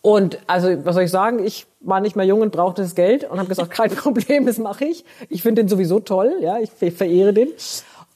Und 0.00 0.38
also, 0.46 0.84
was 0.84 0.94
soll 0.94 1.04
ich 1.04 1.10
sagen? 1.10 1.44
Ich 1.44 1.66
war 1.80 2.00
nicht 2.00 2.16
mehr 2.16 2.24
jung 2.24 2.40
und 2.40 2.52
brauchte 2.52 2.82
das 2.82 2.94
Geld 2.94 3.28
und 3.28 3.38
habe 3.38 3.48
gesagt, 3.48 3.70
kein 3.72 3.90
Problem, 3.90 4.46
das 4.46 4.58
mache 4.58 4.84
ich. 4.84 5.04
Ich 5.28 5.42
finde 5.42 5.62
den 5.62 5.68
sowieso 5.68 6.00
toll, 6.00 6.32
ja, 6.40 6.58
ich 6.58 6.70
verehre 6.92 7.32
den. 7.32 7.48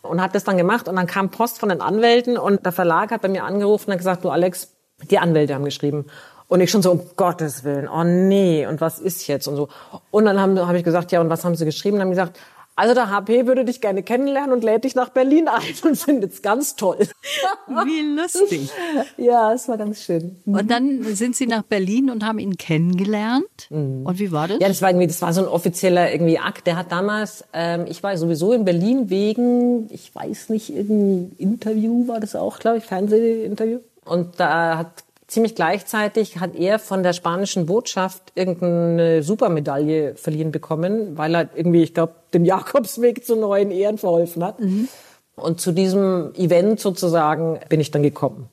Und 0.03 0.21
habe 0.21 0.33
das 0.33 0.43
dann 0.43 0.57
gemacht 0.57 0.89
und 0.89 0.97
dann 0.97 1.07
kam 1.07 1.31
Post 1.31 1.61
von 1.61 1.69
den 1.69 1.81
Anwälten 1.81 2.37
und 2.37 2.65
der 2.65 2.73
Verlag 2.73 3.13
hat 3.13 3.23
bei 3.23 3.29
mir 3.29 3.45
angerufen 3.45 3.87
und 3.87 3.93
hat 3.93 3.99
gesagt, 3.99 4.25
du 4.25 4.31
Alex, 4.31 4.73
die 5.11 5.19
Anwälte 5.19 5.55
haben 5.55 5.65
geschrieben. 5.65 6.07
Und 6.49 6.61
ich 6.61 6.71
schon 6.71 6.83
so, 6.83 6.91
um 6.91 7.01
Gottes 7.17 7.65
Willen, 7.65 7.89
oh 7.89 8.03
nee, 8.05 8.67
und 8.67 8.81
was 8.81 8.99
ist 8.99 9.27
jetzt 9.29 9.47
und 9.47 9.57
so. 9.57 9.69
Und 10.11 10.25
dann 10.25 10.41
habe 10.41 10.67
hab 10.67 10.75
ich 10.75 10.83
gesagt, 10.85 11.13
ja, 11.13 11.21
und 11.21 11.31
was 11.31 11.45
haben 11.45 11.55
sie 11.55 11.65
geschrieben? 11.65 11.97
Und 11.97 12.03
haben 12.03 12.11
gesagt, 12.11 12.39
also 12.75 12.95
der 12.95 13.11
HP 13.11 13.47
würde 13.47 13.65
dich 13.65 13.81
gerne 13.81 14.03
kennenlernen 14.03 14.53
und 14.53 14.65
lädt 14.65 14.85
dich 14.85 14.95
nach 14.95 15.11
Berlin 15.11 15.49
ein 15.49 15.63
und 15.85 15.97
findet 15.97 16.33
es 16.33 16.43
ganz 16.43 16.75
toll. 16.77 16.99
Wie 17.67 18.01
lustig. 18.17 18.71
Ja, 19.17 19.53
es 19.53 19.69
war 19.69 19.77
ganz 19.77 20.03
schön. 20.03 20.37
Und 20.47 20.71
dann 20.71 21.03
sind 21.15 21.37
Sie 21.37 21.47
nach 21.47 21.63
Berlin 21.63 22.11
und 22.11 22.25
haben 22.25 22.39
ihn 22.39 22.57
kennengelernt. 22.57 23.69
Mhm. 23.71 24.07
Und 24.07 24.19
wie 24.19 24.33
war 24.33 24.49
das? 24.49 24.59
Ja, 24.61 24.69
das 24.69 24.81
war 24.81 24.91
irgendwie, 24.91 25.07
das 25.07 25.21
war 25.21 25.33
so 25.33 25.43
ein 25.43 25.49
offizieller 25.49 26.11
irgendwie 26.11 26.39
Akt. 26.39 26.67
Der 26.67 26.77
hat 26.77 26.91
damals, 26.91 27.45
ähm, 27.53 27.85
ich 27.89 28.03
war 28.03 28.17
sowieso 28.17 28.53
in 28.53 28.65
Berlin 28.65 29.11
wegen, 29.11 29.89
ich 29.91 30.15
weiß 30.15 30.49
nicht, 30.49 30.75
irgendein 30.75 31.37
Interview 31.39 32.09
war 32.09 32.21
das 32.21 32.35
auch, 32.35 32.59
glaube 32.59 32.79
ich, 32.79 32.85
Fernsehinterview. 32.85 33.81
Und 34.05 34.41
da 34.41 34.79
hat 34.79 35.05
ziemlich 35.33 35.55
gleichzeitig 35.55 36.39
hat 36.41 36.55
er 36.55 36.79
von 36.79 37.03
der 37.03 37.15
spanischen 37.15 37.65
Botschaft 37.65 38.33
irgendeine 38.35 39.23
Supermedaille 39.23 40.15
verliehen 40.15 40.53
bekommen, 40.53 41.17
weil 41.17 41.35
er 41.35 41.49
irgendwie, 41.55 41.83
ich 41.83 41.95
glaube, 41.95 42.15
dem 42.35 42.45
Jakobsweg 42.45 43.25
zu 43.25 43.37
neuen 43.37 43.71
Ehren 43.71 43.99
verholfen 43.99 44.45
hat. 44.45 44.61
Mhm. 44.61 44.89
Und 45.35 45.61
zu 45.61 45.73
diesem 45.73 46.35
Event 46.35 46.79
sozusagen 46.81 47.59
bin 47.71 47.81
ich 47.81 47.91
dann 47.91 48.03
gekommen. 48.03 48.51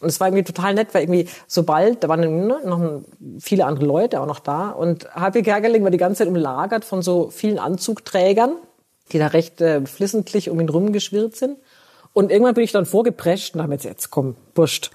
Und 0.00 0.08
es 0.08 0.18
war 0.18 0.26
irgendwie 0.26 0.42
total 0.42 0.74
nett, 0.74 0.88
weil 0.92 1.02
irgendwie 1.02 1.28
sobald, 1.46 2.02
da 2.02 2.08
waren 2.08 2.48
noch 2.48 3.02
viele 3.38 3.64
andere 3.64 3.86
Leute 3.86 4.20
auch 4.20 4.26
noch 4.26 4.40
da 4.40 4.70
und 4.70 5.14
HP 5.14 5.42
Gergerling 5.42 5.84
war 5.84 5.92
die 5.92 5.98
ganze 5.98 6.18
Zeit 6.18 6.28
umlagert 6.28 6.84
von 6.84 7.02
so 7.02 7.30
vielen 7.30 7.60
Anzugträgern, 7.60 8.56
die 9.12 9.20
da 9.20 9.28
recht 9.28 9.60
äh, 9.60 9.86
flissentlich 9.86 10.50
um 10.50 10.58
ihn 10.58 10.68
rumgeschwirrt 10.68 11.36
sind. 11.36 11.58
Und 12.14 12.30
irgendwann 12.30 12.54
bin 12.54 12.64
ich 12.64 12.72
dann 12.72 12.84
vorgeprescht 12.84 13.54
und 13.54 13.62
habe 13.62 13.72
jetzt, 13.72 13.84
jetzt 13.84 14.10
komm, 14.10 14.36
wurscht. 14.54 14.90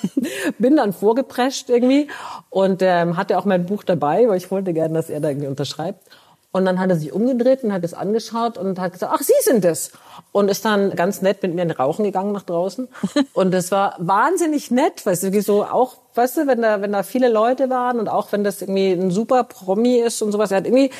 bin 0.58 0.76
dann 0.76 0.92
vorgeprescht 0.92 1.68
irgendwie 1.68 2.08
und 2.48 2.80
ähm, 2.82 3.16
hatte 3.16 3.38
auch 3.38 3.44
mein 3.44 3.66
Buch 3.66 3.84
dabei, 3.84 4.28
weil 4.28 4.38
ich 4.38 4.50
wollte 4.50 4.72
gerne, 4.72 4.94
dass 4.94 5.10
er 5.10 5.20
da 5.20 5.28
irgendwie 5.28 5.48
unterschreibt. 5.48 6.08
Und 6.54 6.66
dann 6.66 6.78
hat 6.78 6.88
er 6.88 6.94
sich 6.94 7.12
umgedreht 7.12 7.64
und 7.64 7.72
hat 7.72 7.82
es 7.82 7.94
angeschaut 7.94 8.56
und 8.58 8.78
hat 8.78 8.92
gesagt, 8.92 9.12
ach, 9.12 9.22
Sie 9.22 9.32
sind 9.40 9.64
es. 9.64 9.90
Und 10.30 10.48
ist 10.48 10.64
dann 10.64 10.94
ganz 10.94 11.20
nett 11.20 11.42
mit 11.42 11.52
mir 11.52 11.62
in 11.62 11.72
Rauchen 11.72 12.04
gegangen 12.04 12.30
nach 12.30 12.44
draußen. 12.44 12.86
Und 13.32 13.52
es 13.54 13.72
war 13.72 13.96
wahnsinnig 13.98 14.70
nett, 14.70 15.04
weißt 15.04 15.24
du, 15.24 15.32
wie 15.32 15.40
so 15.40 15.64
auch, 15.64 15.96
weißt 16.14 16.36
du, 16.36 16.46
wenn 16.46 16.62
da, 16.62 16.80
wenn 16.80 16.92
da 16.92 17.02
viele 17.02 17.28
Leute 17.28 17.70
waren 17.70 17.98
und 17.98 18.08
auch 18.08 18.30
wenn 18.30 18.44
das 18.44 18.62
irgendwie 18.62 18.92
ein 18.92 19.10
super 19.10 19.42
Promi 19.42 19.96
ist 19.96 20.22
und 20.22 20.30
sowas. 20.30 20.52
Er 20.52 20.58
hat 20.58 20.66
irgendwie 20.66 20.90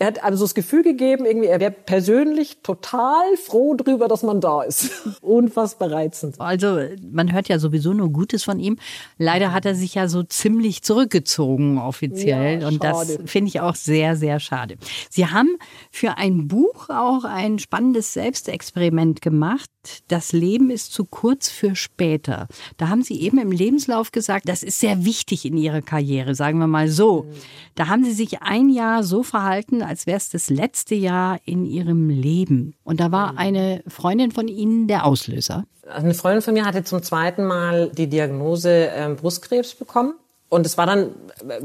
er 0.00 0.06
hat 0.06 0.24
also 0.24 0.44
das 0.44 0.54
Gefühl 0.54 0.82
gegeben, 0.82 1.26
irgendwie, 1.26 1.48
er 1.48 1.60
wäre 1.60 1.70
persönlich 1.70 2.62
total 2.62 3.36
froh 3.36 3.74
drüber, 3.74 4.08
dass 4.08 4.22
man 4.22 4.40
da 4.40 4.62
ist. 4.62 4.90
Unfassbar 5.20 5.92
reizend. 5.92 6.40
Also, 6.40 6.80
man 7.12 7.30
hört 7.34 7.48
ja 7.48 7.58
sowieso 7.58 7.92
nur 7.92 8.10
Gutes 8.10 8.42
von 8.42 8.58
ihm. 8.58 8.78
Leider 9.18 9.52
hat 9.52 9.66
er 9.66 9.74
sich 9.74 9.96
ja 9.96 10.08
so 10.08 10.22
ziemlich 10.22 10.82
zurückgezogen 10.82 11.76
offiziell. 11.76 12.62
Ja, 12.62 12.68
und 12.68 12.82
das 12.82 13.18
finde 13.26 13.50
ich 13.50 13.60
auch 13.60 13.74
sehr, 13.74 14.16
sehr 14.16 14.40
schade. 14.40 14.78
Sie 15.10 15.26
haben 15.26 15.50
für 15.90 16.16
ein 16.16 16.48
Buch 16.48 16.88
auch 16.88 17.24
ein 17.24 17.58
spannendes 17.58 18.14
Selbstexperiment 18.14 19.20
gemacht. 19.20 19.68
Das 20.08 20.32
Leben 20.32 20.70
ist 20.70 20.92
zu 20.92 21.04
kurz 21.04 21.48
für 21.48 21.74
später. 21.74 22.48
Da 22.76 22.88
haben 22.88 23.02
Sie 23.02 23.20
eben 23.20 23.38
im 23.38 23.50
Lebenslauf 23.50 24.12
gesagt, 24.12 24.48
das 24.48 24.62
ist 24.62 24.80
sehr 24.80 25.04
wichtig 25.04 25.44
in 25.44 25.56
Ihrer 25.56 25.82
Karriere, 25.82 26.34
sagen 26.34 26.58
wir 26.58 26.66
mal 26.66 26.88
so. 26.88 27.26
Da 27.74 27.88
haben 27.88 28.04
Sie 28.04 28.12
sich 28.12 28.42
ein 28.42 28.68
Jahr 28.68 29.02
so 29.02 29.22
verhalten, 29.22 29.82
als 29.82 30.06
wäre 30.06 30.18
es 30.18 30.28
das 30.28 30.50
letzte 30.50 30.94
Jahr 30.94 31.40
in 31.44 31.64
Ihrem 31.64 32.08
Leben. 32.08 32.74
Und 32.84 33.00
da 33.00 33.10
war 33.10 33.38
eine 33.38 33.82
Freundin 33.86 34.32
von 34.32 34.48
Ihnen 34.48 34.86
der 34.86 35.04
Auslöser. 35.04 35.64
Eine 35.88 36.14
Freundin 36.14 36.42
von 36.42 36.54
mir 36.54 36.64
hatte 36.64 36.84
zum 36.84 37.02
zweiten 37.02 37.44
Mal 37.46 37.90
die 37.90 38.06
Diagnose 38.06 38.90
äh, 38.90 39.14
Brustkrebs 39.18 39.74
bekommen. 39.74 40.14
Und 40.50 40.66
es 40.66 40.76
war 40.76 40.84
dann, 40.84 41.14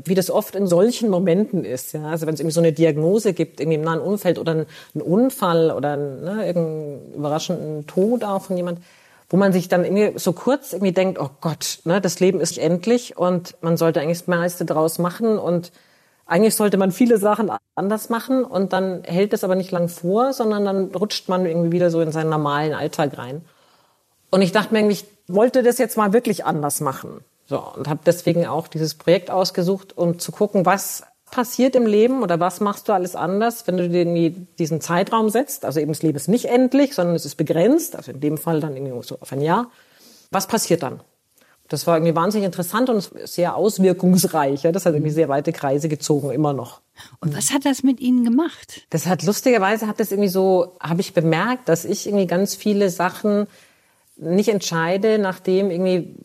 wie 0.06 0.14
das 0.14 0.30
oft 0.30 0.56
in 0.56 0.68
solchen 0.68 1.10
Momenten 1.10 1.66
ist, 1.66 1.94
ja. 1.94 2.06
Also 2.06 2.28
wenn 2.28 2.36
es 2.36 2.40
irgendwie 2.40 2.54
so 2.54 2.62
eine 2.62 2.72
Diagnose 2.72 3.34
gibt, 3.34 3.60
irgendwie 3.60 3.78
im 3.78 3.82
nahen 3.82 4.00
Umfeld 4.00 4.38
oder 4.38 4.54
ein, 4.54 4.66
ein 4.94 5.02
Unfall 5.02 5.72
oder 5.72 5.98
ne, 5.98 6.46
irgendeinen 6.46 7.14
überraschenden 7.16 7.88
Tod 7.88 8.24
auch 8.24 8.44
von 8.44 8.56
jemand, 8.56 8.80
wo 9.28 9.38
man 9.38 9.52
sich 9.52 9.70
dann 9.70 9.84
irgendwie 9.84 10.20
so 10.20 10.34
kurz 10.34 10.72
irgendwie 10.72 10.92
denkt, 10.92 11.20
oh 11.20 11.32
Gott, 11.42 11.80
ne, 11.84 12.00
das 12.00 12.20
Leben 12.20 12.40
ist 12.40 12.60
endlich 12.60 13.18
und 13.18 13.56
man 13.62 13.76
sollte 13.76 14.02
eigentlich 14.02 14.20
das 14.20 14.28
meiste 14.28 14.66
draus 14.66 15.00
machen 15.00 15.40
und 15.40 15.72
eigentlich 16.28 16.54
sollte 16.54 16.78
man 16.78 16.92
viele 16.92 17.18
Sachen 17.18 17.52
anders 17.74 18.10
machen 18.10 18.44
und 18.44 18.72
dann 18.72 19.04
hält 19.04 19.34
es 19.34 19.44
aber 19.44 19.56
nicht 19.56 19.72
lang 19.72 19.90
vor, 19.90 20.32
sondern 20.32 20.64
dann 20.64 20.86
rutscht 20.94 21.28
man 21.28 21.48
irgendwie 21.48 21.72
wieder 21.72 21.90
so 21.90 22.02
in 22.02 22.12
seinen 22.12 22.30
normalen 22.30 22.76
Alltag 22.76 23.18
rein. 23.18 23.44
Und 24.30 24.44
ich 24.44 24.52
dachte 24.52 24.74
mir 24.74 24.82
irgendwie, 24.82 24.96
ich 24.96 25.06
wollte 25.28 25.64
das 25.64 25.80
jetzt 25.80 25.98
mal 25.98 26.14
wirklich 26.14 26.46
anders 26.46 26.82
machen. 26.82 27.24
So, 27.48 27.60
und 27.60 27.88
habe 27.88 28.00
deswegen 28.06 28.46
auch 28.48 28.68
dieses 28.68 28.96
Projekt 28.96 29.30
ausgesucht, 29.30 29.98
um 29.98 30.20
zu 30.20 30.32
gucken, 30.32 30.66
was 30.66 31.04
passiert 31.32 31.76
im 31.76 31.86
Leben 31.86 32.24
oder 32.24 32.40
was 32.40 32.60
machst 32.60 32.88
du 32.88 32.94
alles 32.94 33.16
anders, 33.16 33.68
wenn 33.68 33.78
du 33.78 33.90
dir 33.90 34.32
diesen 34.58 34.82
Zeitraum 34.82 35.30
setzt. 35.30 35.66
Also 35.66 35.80
eben 35.80 35.92
das 35.92 36.02
Leben 36.02 36.16
ist 36.16 36.28
nicht 36.28 36.46
endlich, 36.46 36.96
sondern 36.96 37.16
es 37.16 37.26
ist 37.26 37.36
begrenzt, 37.36 37.96
also 37.96 38.12
in 38.12 38.20
dem 38.20 38.38
Fall 38.38 38.62
dann 38.62 38.76
irgendwie 38.76 39.04
so 39.04 39.18
auf 39.20 39.32
ein 39.32 39.42
Jahr. 39.42 39.70
Was 40.32 40.48
passiert 40.48 40.84
dann? 40.84 41.02
Das 41.68 41.88
war 41.88 41.98
irgendwie 41.98 42.16
wahnsinnig 42.16 42.46
interessant 42.46 42.90
und 42.90 43.10
sehr 43.26 43.56
auswirkungsreich. 43.56 44.64
Ja? 44.64 44.72
Das 44.72 44.86
hat 44.86 44.94
irgendwie 44.94 45.12
sehr 45.12 45.30
weite 45.30 45.52
Kreise 45.52 45.90
gezogen, 45.90 46.30
immer 46.32 46.54
noch. 46.54 46.82
Und 47.22 47.36
was 47.36 47.52
hat 47.52 47.66
das 47.66 47.82
mit 47.82 48.00
Ihnen 48.00 48.24
gemacht? 48.24 48.84
Das 48.92 49.08
hat 49.08 49.24
lustigerweise 49.24 49.88
hat 49.88 50.00
das 50.00 50.12
irgendwie 50.12 50.30
so, 50.30 50.78
habe 50.80 51.02
ich 51.02 51.14
bemerkt, 51.14 51.68
dass 51.68 51.84
ich 51.84 52.06
irgendwie 52.06 52.28
ganz 52.28 52.56
viele 52.56 52.90
Sachen 52.90 53.48
nicht 54.16 54.50
entscheide, 54.50 55.18
nachdem 55.18 55.72
irgendwie 55.72 56.16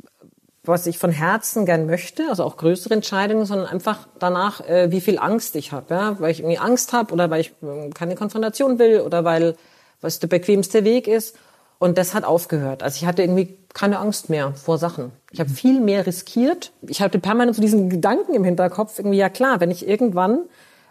was 0.71 0.87
ich 0.87 0.99
von 0.99 1.11
Herzen 1.11 1.67
gern 1.67 1.87
möchte, 1.87 2.29
also 2.29 2.45
auch 2.45 2.57
größere 2.57 2.95
Entscheidungen, 2.95 3.45
sondern 3.45 3.67
einfach 3.67 4.09
danach, 4.19 4.61
äh, 4.67 4.91
wie 4.91 5.01
viel 5.01 5.19
Angst 5.19 5.57
ich 5.57 5.73
habe, 5.73 5.95
ja? 5.95 6.21
weil 6.21 6.31
ich 6.31 6.41
irgendwie 6.41 6.59
Angst 6.59 6.93
habe 6.93 7.13
oder 7.13 7.31
weil 7.31 7.41
ich 7.41 7.53
äh, 7.63 7.91
keine 7.91 8.15
Konfrontation 8.15 8.79
will 8.79 9.01
oder 9.01 9.25
weil 9.25 9.57
was 10.01 10.19
der 10.19 10.29
bequemste 10.29 10.85
Weg 10.85 11.07
ist. 11.07 11.37
Und 11.79 11.97
das 11.97 12.15
hat 12.15 12.25
aufgehört. 12.25 12.83
Also 12.83 12.97
ich 12.97 13.07
hatte 13.07 13.23
irgendwie 13.23 13.57
keine 13.73 13.99
Angst 13.99 14.29
mehr 14.29 14.53
vor 14.55 14.77
Sachen. 14.77 15.13
Ich 15.31 15.41
habe 15.41 15.49
viel 15.49 15.81
mehr 15.81 16.07
riskiert. 16.07 16.73
Ich 16.83 17.01
hatte 17.01 17.19
permanent 17.19 17.57
so 17.57 17.63
diesen 17.63 17.89
Gedanken 17.89 18.35
im 18.35 18.45
Hinterkopf, 18.45 18.99
irgendwie, 18.99 19.19
ja 19.19 19.31
klar, 19.31 19.61
wenn 19.61 19.71
ich 19.71 19.89
irgendwann, 19.89 20.41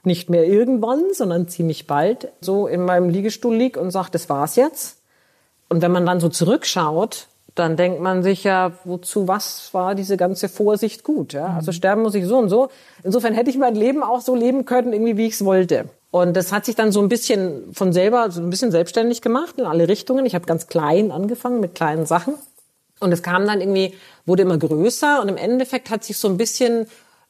nicht 0.03 0.29
mehr 0.29 0.45
irgendwann, 0.45 1.13
sondern 1.13 1.47
ziemlich 1.47 1.85
bald, 1.85 2.29
so 2.41 2.67
in 2.67 2.85
meinem 2.85 3.09
Liegestuhl 3.09 3.55
lieg 3.55 3.77
und 3.77 3.91
sage, 3.91 4.09
das 4.11 4.29
war's 4.29 4.55
jetzt. 4.55 4.99
Und 5.67 5.81
wenn 5.81 5.91
man 5.91 6.05
dann 6.05 6.19
so 6.19 6.29
zurückschaut, 6.29 7.27
dann 7.59 7.75
denkt 7.75 7.99
man 7.99 8.23
sich 8.23 8.45
ja, 8.45 8.71
wozu 8.85 9.27
was 9.27 9.73
war 9.73 9.93
diese 9.93 10.17
ganze 10.17 10.47
Vorsicht 10.49 11.03
gut? 11.03 11.33
Ja? 11.33 11.53
Also 11.57 11.71
sterben 11.71 12.01
muss 12.01 12.15
ich 12.15 12.25
so 12.25 12.37
und 12.37 12.49
so. 12.49 12.69
Insofern 13.03 13.33
hätte 13.33 13.49
ich 13.49 13.57
mein 13.57 13.75
Leben 13.75 14.01
auch 14.01 14.21
so 14.21 14.33
leben 14.33 14.65
können, 14.65 14.93
irgendwie 14.93 15.17
wie 15.17 15.27
ich 15.27 15.33
es 15.33 15.45
wollte. 15.45 15.89
Und 16.11 16.35
das 16.35 16.51
hat 16.51 16.65
sich 16.65 16.75
dann 16.75 16.91
so 16.91 17.01
ein 17.01 17.09
bisschen 17.09 17.73
von 17.73 17.93
selber, 17.93 18.31
so 18.31 18.41
ein 18.41 18.49
bisschen 18.49 18.71
selbstständig 18.71 19.21
gemacht 19.21 19.55
in 19.57 19.65
alle 19.65 19.87
Richtungen. 19.87 20.25
Ich 20.25 20.35
habe 20.35 20.45
ganz 20.45 20.67
klein 20.67 21.11
angefangen 21.11 21.59
mit 21.59 21.75
kleinen 21.75 22.05
Sachen. 22.05 22.33
Und 22.99 23.11
es 23.11 23.21
kam 23.23 23.45
dann 23.45 23.61
irgendwie, 23.61 23.93
wurde 24.25 24.43
immer 24.43 24.57
größer 24.57 25.21
und 25.21 25.29
im 25.29 25.37
Endeffekt 25.37 25.89
hat 25.89 26.03
sich 26.03 26.17
so 26.17 26.27
ein 26.27 26.37
bisschen 26.37 26.87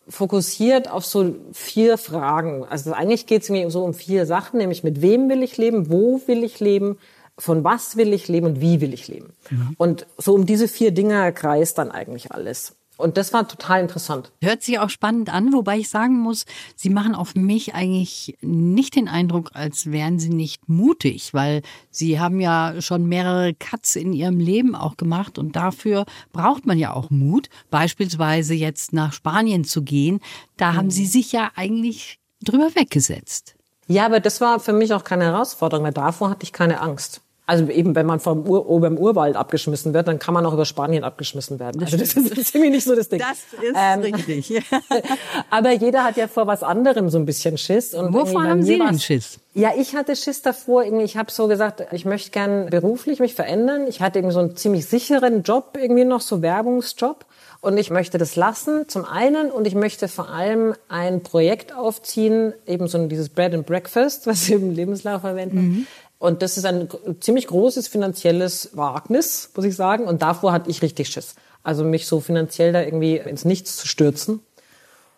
fokussiert 0.08 0.90
auf 0.90 1.06
so 1.06 1.36
vier 1.54 1.98
Fragen. 1.98 2.66
Also 2.70 2.94
eigentlich 2.94 3.28
geht 3.28 3.44
es 3.44 3.50
mir 3.50 3.70
so 3.70 3.84
um 3.84 3.94
vier 3.94 4.26
Sachen, 4.26 4.58
nämlich 4.58 4.84
mit 4.84 5.02
wem 5.02 5.30
will 5.30 5.44
ich 5.44 5.58
leben, 5.58 5.92
wo 5.92 6.22
will 6.26 6.44
ich 6.44 6.60
leben, 6.60 6.98
von 7.40 7.64
was 7.64 7.98
will 7.98 8.14
ich 8.14 8.28
leben 8.28 8.46
und 8.46 8.62
wie 8.62 8.82
will 8.82 8.94
ich 8.94 9.08
leben. 9.08 9.34
Mhm. 9.50 9.76
Und 9.78 10.08
so 10.18 10.34
um 10.36 10.46
diese 10.46 10.68
vier 10.68 10.92
Dinge 10.92 11.32
kreist 11.34 11.78
dann 11.78 11.92
eigentlich 11.92 12.32
alles. 12.32 12.76
Und 13.00 13.16
das 13.16 13.32
war 13.32 13.48
total 13.48 13.80
interessant. 13.80 14.34
Hört 14.42 14.62
sich 14.62 14.78
auch 14.78 14.90
spannend 14.90 15.34
an, 15.34 15.54
wobei 15.54 15.78
ich 15.78 15.90
sagen 15.90 16.20
muss, 16.20 16.46
Sie 16.76 16.90
machen 16.90 17.16
auf 17.16 17.34
mich 17.34 17.74
eigentlich 17.74 18.38
nicht 18.42 18.98
den 18.98 19.08
Eindruck, 19.08 19.52
als 19.54 19.90
wären 19.90 20.20
Sie 20.20 20.30
nicht 20.30 20.68
mutig, 20.68 21.34
weil 21.34 21.62
Sie 21.92 22.20
haben 22.20 22.42
ja 22.42 22.82
schon 22.82 23.06
mehrere 23.06 23.54
Cuts 23.54 23.96
in 23.96 24.12
Ihrem 24.12 24.42
Leben 24.42 24.76
auch 24.76 24.98
gemacht 24.98 25.38
und 25.40 25.56
dafür 25.56 26.04
braucht 26.34 26.66
man 26.66 26.78
ja 26.78 26.94
auch 26.94 27.10
Mut. 27.10 27.48
Beispielsweise 27.70 28.54
jetzt 28.54 28.92
nach 28.92 29.14
Spanien 29.14 29.64
zu 29.64 29.82
gehen, 29.82 30.20
da 30.58 30.74
haben 30.74 30.92
Sie 30.92 31.06
sich 31.06 31.32
ja 31.32 31.52
eigentlich 31.56 32.20
drüber 32.44 32.76
weggesetzt. 32.76 33.56
Ja, 33.88 34.06
aber 34.06 34.20
das 34.20 34.42
war 34.42 34.60
für 34.60 34.74
mich 34.74 34.94
auch 34.94 35.06
keine 35.06 35.24
Herausforderung, 35.24 35.86
weil 35.86 35.94
davor 35.94 36.32
hatte 36.32 36.44
ich 36.44 36.52
keine 36.52 36.82
Angst. 36.82 37.22
Also 37.50 37.68
eben, 37.70 37.96
wenn 37.96 38.06
man 38.06 38.20
vom 38.20 38.48
Ur 38.48 38.70
oben 38.70 38.86
im 38.86 38.98
Urwald 39.00 39.36
abgeschmissen 39.36 39.96
wird, 39.96 40.08
dann 40.08 40.20
kann 40.20 40.36
man 40.36 40.46
auch 40.46 40.54
über 40.54 40.66
Spanien 40.66 41.04
abgeschmissen 41.04 41.60
werden. 41.60 41.82
Also 41.82 41.98
das 41.98 42.14
ist 42.14 42.52
ziemlich 42.52 42.70
nicht 42.70 42.84
so 42.84 42.96
das 42.96 43.10
Ding. 43.10 43.20
Das 43.20 43.40
ist 43.60 43.76
ähm, 43.76 44.02
richtig. 44.02 44.62
aber 45.50 45.72
jeder 45.72 46.04
hat 46.04 46.16
ja 46.16 46.28
vor 46.28 46.46
was 46.46 46.62
anderem 46.62 47.10
so 47.10 47.18
ein 47.18 47.26
bisschen 47.26 47.58
Schiss. 47.58 47.96
Und 47.96 48.14
Wovor 48.14 48.44
haben 48.44 48.62
Sie 48.62 48.78
denn 48.78 49.00
Schiss? 49.00 49.40
Ja, 49.56 49.72
ich 49.76 49.96
hatte 49.96 50.16
Schiss 50.16 50.44
davor. 50.44 50.84
Irgendwie, 50.84 51.06
ich 51.06 51.18
habe 51.18 51.32
so 51.32 51.48
gesagt, 51.48 51.88
ich 51.92 52.06
möchte 52.06 52.30
gern 52.30 52.70
beruflich 52.70 53.20
mich 53.20 53.34
verändern. 53.34 53.88
Ich 53.88 54.00
hatte 54.00 54.20
irgendwie 54.20 54.36
so 54.36 54.42
einen 54.42 54.56
ziemlich 54.56 54.86
sicheren 54.86 55.42
Job 55.42 55.76
irgendwie 55.76 56.06
noch, 56.06 56.22
so 56.22 56.44
Werbungsjob. 56.44 57.26
Und 57.62 57.78
ich 57.78 57.90
möchte 57.90 58.20
das 58.20 58.36
lassen, 58.36 58.88
zum 58.88 59.06
einen. 59.06 59.50
Und 59.50 59.66
ich 59.66 59.74
möchte 59.74 60.08
vor 60.08 60.30
allem 60.30 60.76
ein 60.88 61.24
Projekt 61.24 61.76
aufziehen, 61.76 62.54
eben 62.68 62.88
so 62.88 63.08
dieses 63.08 63.30
Bread 63.30 63.56
and 63.56 63.66
Breakfast, 63.66 64.28
was 64.28 64.48
wir 64.48 64.58
im 64.58 64.70
Lebenslauf 64.70 65.22
verwenden, 65.22 65.58
mhm. 65.58 65.88
Und 66.20 66.42
das 66.42 66.58
ist 66.58 66.66
ein 66.66 66.90
ziemlich 67.22 67.48
großes 67.48 67.88
finanzielles 67.88 68.72
Wagnis, 68.74 69.52
muss 69.56 69.66
ich 69.66 69.76
sagen. 69.76 70.04
Und 70.04 70.22
davor 70.22 70.52
hatte 70.52 70.70
ich 70.70 70.82
richtig 70.82 71.08
Schiss. 71.08 71.36
Also 71.64 71.84
mich 71.84 72.08
so 72.08 72.20
finanziell 72.20 72.74
da 72.74 72.82
irgendwie 72.82 73.18
ins 73.18 73.46
Nichts 73.46 73.78
zu 73.78 73.88
stürzen. 73.88 74.42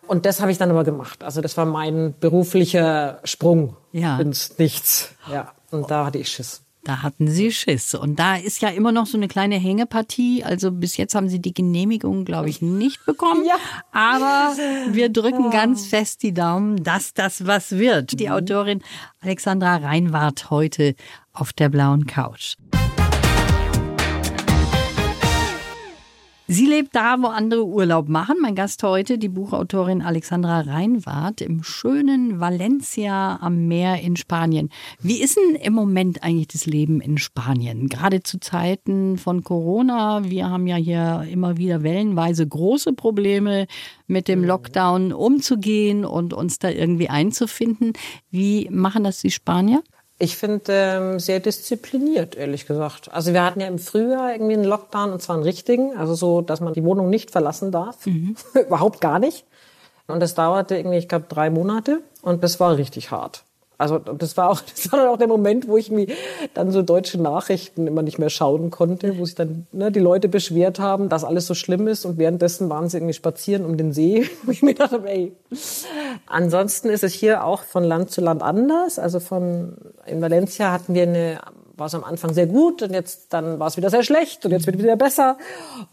Und 0.06 0.26
das 0.26 0.40
habe 0.40 0.52
ich 0.52 0.58
dann 0.58 0.70
aber 0.70 0.84
gemacht. 0.84 1.24
Also 1.24 1.40
das 1.40 1.56
war 1.56 1.66
mein 1.66 2.14
beruflicher 2.18 3.20
Sprung 3.24 3.76
ja. 3.92 4.18
ins 4.18 4.58
Nichts. 4.58 5.10
Ja. 5.30 5.52
Und 5.70 5.90
da 5.90 6.06
hatte 6.06 6.18
ich 6.18 6.28
Schiss. 6.28 6.62
Da 6.84 7.02
hatten 7.02 7.28
Sie 7.28 7.52
Schiss. 7.52 7.94
Und 7.94 8.18
da 8.18 8.36
ist 8.36 8.60
ja 8.60 8.68
immer 8.68 8.90
noch 8.90 9.06
so 9.06 9.16
eine 9.16 9.28
kleine 9.28 9.56
Hängepartie. 9.56 10.42
Also 10.42 10.72
bis 10.72 10.96
jetzt 10.96 11.14
haben 11.14 11.28
Sie 11.28 11.40
die 11.40 11.54
Genehmigung, 11.54 12.24
glaube 12.24 12.48
ich, 12.48 12.60
nicht 12.60 13.04
bekommen. 13.06 13.44
Ja. 13.44 13.54
Aber 13.92 14.56
wir 14.88 15.08
drücken 15.08 15.50
ganz 15.50 15.86
fest 15.86 16.22
die 16.24 16.34
Daumen, 16.34 16.82
dass 16.82 17.14
das 17.14 17.46
was 17.46 17.72
wird. 17.72 18.18
Die 18.18 18.26
mhm. 18.26 18.32
Autorin 18.32 18.82
Alexandra 19.20 19.76
Reinwart 19.76 20.50
heute 20.50 20.96
auf 21.32 21.52
der 21.52 21.68
blauen 21.68 22.06
Couch. 22.06 22.56
Sie 26.48 26.66
lebt 26.66 26.96
da, 26.96 27.16
wo 27.20 27.28
andere 27.28 27.64
Urlaub 27.64 28.08
machen. 28.08 28.36
Mein 28.42 28.56
Gast 28.56 28.82
heute, 28.82 29.16
die 29.16 29.28
Buchautorin 29.28 30.02
Alexandra 30.02 30.62
Reinwart 30.62 31.40
im 31.40 31.62
schönen 31.62 32.40
Valencia 32.40 33.38
am 33.40 33.68
Meer 33.68 34.00
in 34.00 34.16
Spanien. 34.16 34.68
Wie 35.00 35.22
ist 35.22 35.36
denn 35.36 35.54
im 35.54 35.72
Moment 35.72 36.24
eigentlich 36.24 36.48
das 36.48 36.66
Leben 36.66 37.00
in 37.00 37.16
Spanien? 37.16 37.88
Gerade 37.88 38.24
zu 38.24 38.40
Zeiten 38.40 39.18
von 39.18 39.44
Corona. 39.44 40.24
Wir 40.24 40.50
haben 40.50 40.66
ja 40.66 40.76
hier 40.76 41.24
immer 41.30 41.58
wieder 41.58 41.84
wellenweise 41.84 42.46
große 42.46 42.92
Probleme 42.92 43.68
mit 44.08 44.26
dem 44.26 44.42
Lockdown 44.42 45.12
umzugehen 45.12 46.04
und 46.04 46.34
uns 46.34 46.58
da 46.58 46.70
irgendwie 46.70 47.08
einzufinden. 47.08 47.92
Wie 48.30 48.68
machen 48.68 49.04
das 49.04 49.20
die 49.20 49.30
Spanier? 49.30 49.80
Ich 50.22 50.36
finde 50.36 50.62
ähm, 50.68 51.18
sehr 51.18 51.40
diszipliniert, 51.40 52.36
ehrlich 52.36 52.68
gesagt. 52.68 53.12
Also 53.12 53.32
wir 53.32 53.42
hatten 53.42 53.58
ja 53.58 53.66
im 53.66 53.80
Frühjahr 53.80 54.32
irgendwie 54.32 54.52
einen 54.52 54.62
Lockdown 54.62 55.10
und 55.10 55.20
zwar 55.20 55.34
einen 55.34 55.42
richtigen, 55.42 55.96
also 55.96 56.14
so, 56.14 56.42
dass 56.42 56.60
man 56.60 56.74
die 56.74 56.84
Wohnung 56.84 57.10
nicht 57.10 57.32
verlassen 57.32 57.72
darf, 57.72 58.06
mhm. 58.06 58.36
überhaupt 58.54 59.00
gar 59.00 59.18
nicht. 59.18 59.44
Und 60.06 60.20
das 60.20 60.36
dauerte 60.36 60.76
irgendwie, 60.76 60.98
ich 60.98 61.08
glaube, 61.08 61.24
drei 61.28 61.50
Monate 61.50 62.02
und 62.22 62.44
das 62.44 62.60
war 62.60 62.76
richtig 62.76 63.10
hart. 63.10 63.42
Also 63.82 63.98
das 63.98 64.36
war 64.36 64.48
auch, 64.48 64.60
das 64.74 64.90
war 64.92 65.00
dann 65.00 65.08
auch 65.08 65.18
der 65.18 65.28
Moment, 65.28 65.66
wo 65.68 65.76
ich 65.76 65.90
mir 65.90 66.06
dann 66.54 66.70
so 66.70 66.82
deutsche 66.82 67.20
Nachrichten 67.20 67.86
immer 67.86 68.02
nicht 68.02 68.18
mehr 68.18 68.30
schauen 68.30 68.70
konnte, 68.70 69.18
wo 69.18 69.24
sich 69.24 69.34
dann 69.34 69.66
ne, 69.72 69.90
die 69.90 70.00
Leute 70.00 70.28
beschwert 70.28 70.78
haben, 70.78 71.08
dass 71.08 71.24
alles 71.24 71.46
so 71.46 71.54
schlimm 71.54 71.88
ist 71.88 72.04
und 72.04 72.16
währenddessen 72.16 72.70
waren 72.70 72.88
sie 72.88 72.98
irgendwie 72.98 73.14
spazieren 73.14 73.64
um 73.64 73.76
den 73.76 73.92
See, 73.92 74.24
wo 74.44 74.52
ich 74.52 74.62
mir 74.62 74.74
dachte, 74.74 75.02
ey. 75.04 75.32
Ansonsten 76.26 76.88
ist 76.88 77.02
es 77.02 77.12
hier 77.12 77.44
auch 77.44 77.62
von 77.62 77.82
Land 77.82 78.10
zu 78.10 78.20
Land 78.20 78.42
anders. 78.42 78.98
Also 78.98 79.20
von 79.20 79.76
in 80.06 80.22
Valencia 80.22 80.70
hatten 80.72 80.94
wir 80.94 81.02
eine 81.02 81.40
war 81.76 81.86
es 81.86 81.94
am 81.94 82.04
Anfang 82.04 82.34
sehr 82.34 82.46
gut 82.46 82.82
und 82.82 82.92
jetzt 82.92 83.32
dann 83.32 83.58
war 83.58 83.66
es 83.66 83.76
wieder 83.76 83.90
sehr 83.90 84.02
schlecht 84.02 84.44
und 84.44 84.50
jetzt 84.52 84.66
wird 84.66 84.76
es 84.76 84.82
wieder 84.82 84.96
besser. 84.96 85.38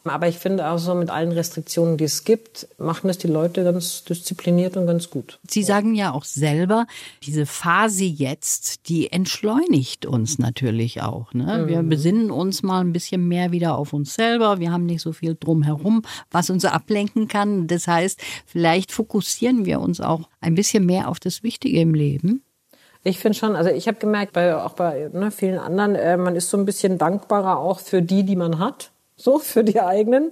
Aber 0.04 0.28
ich 0.28 0.38
finde 0.38 0.68
auch 0.70 0.78
so 0.78 0.94
mit 0.96 1.10
allen 1.10 1.32
Restriktionen, 1.32 1.98
die 1.98 2.04
es 2.04 2.24
gibt, 2.24 2.68
machen 2.78 3.10
es 3.10 3.18
die 3.18 3.28
Leute 3.28 3.64
ganz 3.64 4.04
diszipliniert 4.04 4.76
und 4.78 4.88
ganz 4.88 5.10
gut. 5.10 5.40
Sie 5.50 5.64
sagen 5.64 5.96
ja 5.96 6.12
auch 6.14 6.26
selber, 6.26 6.86
diese 7.24 7.46
Phase 7.46 8.04
jetzt, 8.06 8.90
die 8.90 9.12
entschleunigt 9.12 10.06
uns 10.06 10.38
natürlich 10.40 11.02
auch. 11.02 11.34
Ne? 11.34 11.64
Wir 11.68 11.82
Mhm. 11.82 11.90
besinnen 11.90 12.32
uns 12.32 12.62
mal 12.64 12.82
ein 12.82 12.94
bisschen 12.94 13.28
mehr 13.28 13.52
wieder 13.52 13.78
auf 13.78 13.94
uns 13.94 14.16
selber. 14.16 14.60
Wir 14.60 14.72
haben 14.72 14.86
nicht 14.86 15.02
so 15.02 15.14
viel 15.14 15.36
drumherum, 15.40 16.02
was 16.32 16.50
uns 16.50 16.66
ablenken 16.66 17.28
kann. 17.28 17.68
Das 17.68 17.88
heißt, 17.88 18.20
vielleicht 18.46 18.92
fokussieren 18.92 19.66
wir 19.66 19.80
uns 19.80 20.02
auch 20.02 20.30
ein 20.42 20.56
bisschen 20.56 20.86
mehr 20.86 21.08
auf 21.08 21.20
das 21.20 21.44
Wichtige 21.44 21.80
im 21.80 21.94
Leben. 21.94 22.44
Ich 23.04 23.20
finde 23.20 23.38
schon, 23.38 23.56
also 23.56 23.70
ich 23.70 23.88
habe 23.88 23.98
gemerkt, 23.98 24.34
bei, 24.34 24.56
auch 24.56 24.74
bei 24.74 25.10
ne, 25.14 25.32
vielen 25.32 25.58
anderen, 25.58 25.96
äh, 25.96 26.18
man 26.18 26.36
ist 26.36 26.50
so 26.50 26.58
ein 26.58 26.66
bisschen 26.66 26.98
dankbarer 26.98 27.58
auch 27.58 27.80
für 27.80 28.02
die, 28.02 28.24
die 28.24 28.36
man 28.36 28.60
hat. 28.60 28.92
So, 29.16 29.40
für 29.40 29.64
die 29.64 29.82
eigenen, 29.82 30.32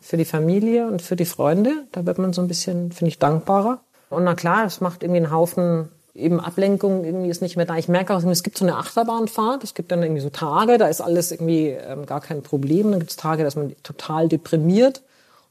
für 0.00 0.16
die 0.16 0.24
Familie 0.24 0.86
und 0.86 1.02
für 1.02 1.16
die 1.16 1.24
Freunde. 1.24 1.86
Da 1.92 2.06
wird 2.06 2.18
man 2.18 2.32
so 2.32 2.42
ein 2.42 2.48
bisschen, 2.48 2.92
finde 2.92 3.08
ich, 3.08 3.18
dankbarer. 3.18 3.80
Und 4.10 4.24
na 4.24 4.34
klar, 4.34 4.64
es 4.64 4.80
macht 4.80 5.02
irgendwie 5.02 5.18
einen 5.18 5.32
Haufen 5.32 5.90
eben 6.18 6.40
Ablenkung, 6.40 7.04
irgendwie 7.04 7.28
ist 7.28 7.42
nicht 7.42 7.56
mehr 7.56 7.66
da. 7.66 7.76
Ich 7.76 7.88
merke 7.88 8.14
auch, 8.14 8.22
es 8.22 8.42
gibt 8.42 8.58
so 8.58 8.64
eine 8.64 8.76
Achterbahnfahrt. 8.76 9.62
Es 9.64 9.74
gibt 9.74 9.92
dann 9.92 10.02
irgendwie 10.02 10.20
so 10.20 10.30
Tage, 10.30 10.78
da 10.78 10.88
ist 10.88 11.00
alles 11.00 11.30
irgendwie 11.30 11.68
ähm, 11.68 12.06
gar 12.06 12.20
kein 12.20 12.42
Problem. 12.42 12.90
Dann 12.90 13.00
gibt 13.00 13.10
es 13.10 13.16
Tage, 13.16 13.42
da 13.42 13.48
ist 13.48 13.56
man 13.56 13.74
total 13.82 14.28
deprimiert. 14.28 15.02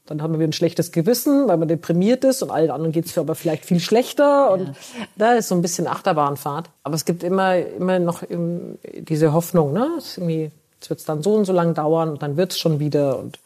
Dann 0.08 0.22
haben 0.22 0.38
wir 0.38 0.48
ein 0.48 0.54
schlechtes 0.54 0.90
Gewissen, 0.90 1.48
weil 1.48 1.58
man 1.58 1.68
deprimiert 1.68 2.24
ist 2.24 2.42
und 2.42 2.50
allen 2.50 2.70
anderen 2.70 2.92
geht's 2.92 3.10
es 3.10 3.18
aber 3.18 3.34
vielleicht 3.34 3.66
viel 3.66 3.78
schlechter. 3.78 4.50
Und 4.50 4.72
da 5.16 5.34
ist 5.34 5.48
so 5.48 5.54
ein 5.54 5.60
bisschen 5.60 5.86
Achterbahnfahrt. 5.86 6.70
Aber 6.82 6.94
es 6.94 7.04
gibt 7.04 7.22
immer, 7.22 7.56
immer 7.58 7.98
noch 7.98 8.22
diese 8.28 9.34
Hoffnung, 9.34 9.74
ne? 9.74 9.86
Es, 9.98 10.16
irgendwie, 10.16 10.50
es 10.80 10.88
wird 10.88 11.06
dann 11.08 11.22
so 11.22 11.34
und 11.34 11.44
so 11.44 11.52
lang 11.52 11.74
dauern 11.74 12.08
und 12.08 12.22
dann 12.22 12.38
wird's 12.38 12.58
schon 12.58 12.80
wieder. 12.80 13.18
Und 13.18 13.38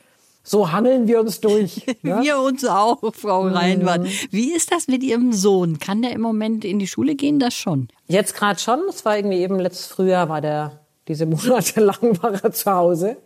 so 0.44 0.70
hangeln 0.70 1.09
wir 1.09 1.18
uns 1.20 1.40
durch. 1.40 1.85
ne? 2.03 2.20
Wir 2.22 2.38
uns 2.38 2.64
auch, 2.64 3.01
Frau 3.12 3.44
Mhm. 3.44 3.53
Reinwand. 3.55 4.09
Wie 4.33 4.53
ist 4.53 4.70
das 4.70 4.87
mit 4.87 5.03
Ihrem 5.03 5.33
Sohn? 5.33 5.81
Kann 5.81 6.03
der 6.03 6.12
im 6.12 6.20
Moment 6.20 6.64
in 6.64 6.79
die 6.79 6.87
Schule 6.87 7.16
gehen? 7.16 7.40
Das 7.40 7.55
schon. 7.55 7.88
Jetzt 8.07 8.37
gerade 8.37 8.61
schon. 8.61 8.81
Es 8.88 9.05
war 9.05 9.16
irgendwie 9.16 9.38
eben 9.38 9.59
letztes 9.59 9.87
Frühjahr 9.87 10.29
war 10.29 10.40
der 10.40 10.79
diese 11.09 11.27
Monate 11.27 11.81
lang 11.81 12.23
war 12.23 12.35
er 12.43 12.53
zu 12.53 12.71
Hause, 12.73 13.17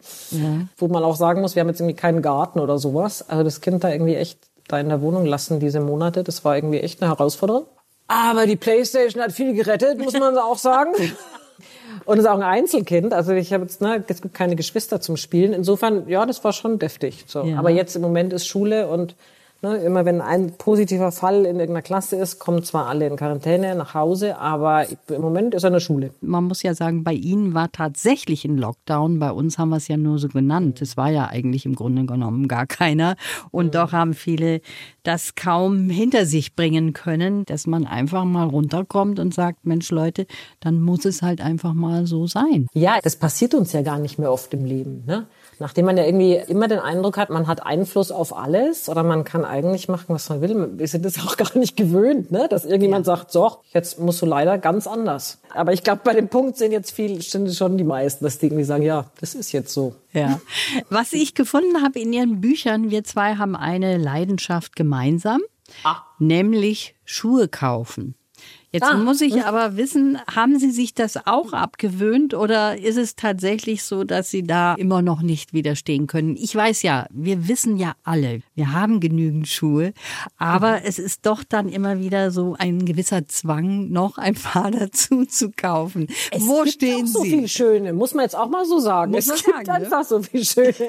wo 0.77 0.89
man 0.89 1.03
auch 1.05 1.17
sagen 1.17 1.41
muss, 1.41 1.55
wir 1.55 1.61
haben 1.61 1.69
jetzt 1.69 1.81
irgendwie 1.81 1.97
keinen 1.97 2.23
Garten 2.23 2.61
oder 2.61 2.79
sowas. 2.79 3.29
Also 3.29 3.45
das 3.45 3.61
Kind 3.61 3.85
da 3.85 3.91
irgendwie 3.91 4.17
echt 4.17 4.39
da 4.69 4.81
in 4.81 4.89
der 4.89 5.01
Wohnung 5.01 5.27
lassen 5.27 5.61
diese 5.61 5.81
Monate, 5.81 6.25
das 6.25 6.45
war 6.45 6.57
irgendwie 6.57 6.81
echt 6.81 7.01
eine 7.01 7.11
Herausforderung. 7.11 7.67
Aber 8.09 8.47
die 8.47 8.57
Playstation 8.57 9.23
hat 9.23 9.33
viel 9.33 9.55
gerettet, 9.55 9.99
muss 9.99 10.12
man 10.12 10.37
auch 10.39 10.59
sagen. 10.59 10.93
Und 12.05 12.19
ist 12.19 12.27
auch 12.27 12.37
ein 12.37 12.43
Einzelkind. 12.43 13.12
Also 13.12 13.33
ich 13.33 13.53
habe 13.53 13.65
jetzt, 13.65 13.81
ne, 13.81 14.05
es 14.07 14.23
gibt 14.23 14.35
keine 14.35 14.55
Geschwister 14.55 15.01
zum 15.01 15.17
Spielen. 15.17 15.53
Insofern, 15.53 16.09
ja, 16.09 16.25
das 16.25 16.45
war 16.45 16.53
schon 16.53 16.79
deftig. 16.79 17.25
So. 17.27 17.43
Ja. 17.43 17.59
Aber 17.59 17.71
jetzt 17.71 17.97
im 17.97 18.03
Moment 18.03 18.33
ist 18.33 18.47
Schule 18.47 18.89
und 18.89 19.17
ne, 19.62 19.77
immer 19.79 20.05
wenn 20.05 20.21
ein 20.21 20.53
positiver 20.59 21.12
Fall 21.12 21.47
in 21.47 21.59
irgendeiner 21.59 21.83
Klasse 21.83 22.16
ist, 22.16 22.38
kommen 22.38 22.62
zwar 22.62 22.87
alle 22.87 23.07
in 23.07 23.16
Quarantäne 23.16 23.75
nach 23.75 23.95
Hause, 23.95 24.38
aber 24.38 24.87
im 25.09 25.21
Moment 25.21 25.55
ist 25.55 25.64
er 25.64 25.69
in 25.69 25.75
der 25.75 25.81
Schule. 25.81 26.11
Man 26.21 26.45
muss 26.45 26.62
ja 26.62 26.75
sagen, 26.75 27.05
bei 27.05 27.12
Ihnen 27.12 27.55
war 27.55 27.71
tatsächlich 27.73 28.45
ein 28.45 28.59
Lockdown. 28.59 29.19
Bei 29.19 29.31
uns 29.31 29.59
haben 29.59 29.71
wir 29.71 29.77
es 29.77 29.88
ja 29.88 29.97
nur 29.97 30.19
so 30.19 30.29
genannt. 30.29 30.83
Es 30.83 30.97
war 30.97 31.11
ja 31.11 31.29
eigentlich 31.29 31.66
im 31.66 31.75
Grunde 31.75 32.05
genommen 32.05 32.49
gar 32.49 32.66
keiner. 32.66 33.16
Und 33.51 33.75
doch 33.75 33.92
haben 33.92 34.14
viele 34.14 34.61
das 35.03 35.35
kaum 35.35 35.88
hinter 35.88 36.27
sich 36.27 36.55
bringen 36.57 36.92
können, 36.92 37.45
dass 37.45 37.66
man 37.66 37.87
einfach 37.87 38.25
mal 38.25 38.47
runterkommt 38.47 39.19
und 39.21 39.33
sagt, 39.33 39.64
Mensch 39.64 39.90
Leute, 39.90 40.27
dann 40.61 40.81
muss 40.81 41.05
es 41.05 41.23
halt 41.23 41.40
einfach 41.40 41.75
mal 41.75 42.07
so 42.07 42.27
sein. 42.27 42.66
Ja, 42.75 42.99
das 43.03 43.16
passiert 43.16 43.55
uns 43.55 43.73
ja 43.73 43.83
gar 43.83 43.99
nicht 43.99 44.19
mehr 44.19 44.33
oft 44.33 44.53
im 44.53 44.64
Leben. 44.64 45.05
Ne? 45.07 45.27
Nachdem 45.59 45.87
man 45.87 45.97
ja 45.97 46.05
irgendwie 46.05 46.35
immer 46.49 46.69
den 46.69 46.79
Eindruck 46.79 47.16
hat, 47.16 47.31
man 47.31 47.47
hat 47.47 47.64
Einfluss 47.64 48.11
auf 48.11 48.37
alles 48.37 48.88
oder 48.88 49.03
man 49.03 49.25
kann 49.25 49.45
eigentlich 49.45 49.88
machen, 49.88 50.07
was 50.09 50.29
man 50.29 50.40
will. 50.42 50.73
Wir 50.77 50.87
sind 50.88 51.05
das 51.05 51.19
auch 51.27 51.37
gar 51.37 51.57
nicht 51.57 51.77
gewöhnt, 51.77 52.31
ne? 52.31 52.47
dass 52.49 52.64
irgendjemand 52.64 53.07
sagt, 53.07 53.33
so, 53.33 53.59
jetzt 53.73 53.99
musst 53.99 54.21
du 54.23 54.27
leider 54.27 54.59
ganz 54.59 54.87
anders. 54.87 55.38
Aber 55.55 55.73
ich 55.73 55.83
glaube, 55.83 56.03
bei 56.05 56.12
dem 56.12 56.29
Punkt 56.29 56.59
sind 56.59 56.73
jetzt 56.73 56.90
viel, 56.92 57.23
sind 57.23 57.53
schon 57.55 57.79
die 57.79 57.85
meisten, 57.85 58.25
dass 58.25 58.38
die 58.38 58.47
irgendwie 58.47 58.64
sagen, 58.64 58.83
ja, 58.83 59.07
das 59.21 59.35
ist 59.35 59.53
jetzt 59.53 59.73
so. 59.73 59.95
Ja. 60.12 60.40
Was 60.90 61.12
ich 61.12 61.35
gefunden 61.35 61.83
habe 61.83 61.99
in 62.01 62.12
Ihren 62.12 62.40
Büchern, 62.40 62.90
wir 62.90 63.05
zwei 63.05 63.37
haben 63.37 63.57
eine 63.57 63.97
Leidenschaft 63.99 64.77
gemeinsam, 64.77 65.40
Ah. 65.85 65.97
nämlich 66.19 66.95
Schuhe 67.05 67.49
kaufen. 67.49 68.14
Jetzt 68.77 68.91
Ah. 68.91 68.97
muss 68.99 69.21
ich 69.23 69.43
aber 69.45 69.77
wissen, 69.79 70.19
haben 70.35 70.59
Sie 70.59 70.71
sich 70.71 70.93
das 70.93 71.27
auch 71.27 71.53
abgewöhnt 71.55 72.35
oder 72.35 72.79
ist 72.79 72.99
es 72.99 73.17
tatsächlich 73.17 73.83
so, 73.85 74.05
dass 74.05 74.31
Sie 74.31 74.43
da 74.43 74.75
immer 74.75 75.01
noch 75.01 75.23
nicht 75.23 75.53
widerstehen 75.55 76.07
können? 76.07 76.37
Ich 76.37 76.55
weiß 76.55 76.83
ja, 76.83 77.07
wir 77.11 77.49
wissen 77.49 77.79
ja 77.79 77.95
alle, 78.05 78.43
wir 78.55 78.73
haben 78.73 79.01
genügend 79.01 79.49
Schuhe, 79.49 79.93
aber 80.37 80.85
es 80.85 80.99
ist 80.99 81.25
doch 81.25 81.43
dann 81.43 81.69
immer 81.71 82.01
wieder 82.01 82.31
so 82.31 82.55
ein 82.59 82.85
gewisser 82.85 83.27
Zwang, 83.29 83.91
noch 83.91 84.19
ein 84.19 84.35
paar 84.35 84.71
dazu 84.79 85.25
zu 85.25 85.51
kaufen. 85.57 86.09
Wo 86.37 86.62
gibt 86.62 86.75
stehen 86.75 87.05
auch 87.05 87.09
so 87.09 87.23
Sie? 87.23 87.31
viel 87.31 87.49
Schöne, 87.49 87.93
muss 87.95 88.12
man 88.12 88.25
jetzt 88.25 88.37
auch 88.37 88.51
mal 88.51 88.67
so 88.67 88.79
sagen. 88.79 89.12
Muss 89.12 89.27
es 89.29 89.43
gibt 89.43 89.57
sagen, 89.67 89.67
ne? 89.67 89.75
einfach 89.87 90.05
so 90.05 90.23
viel 90.23 90.45
Schöne. 90.45 90.75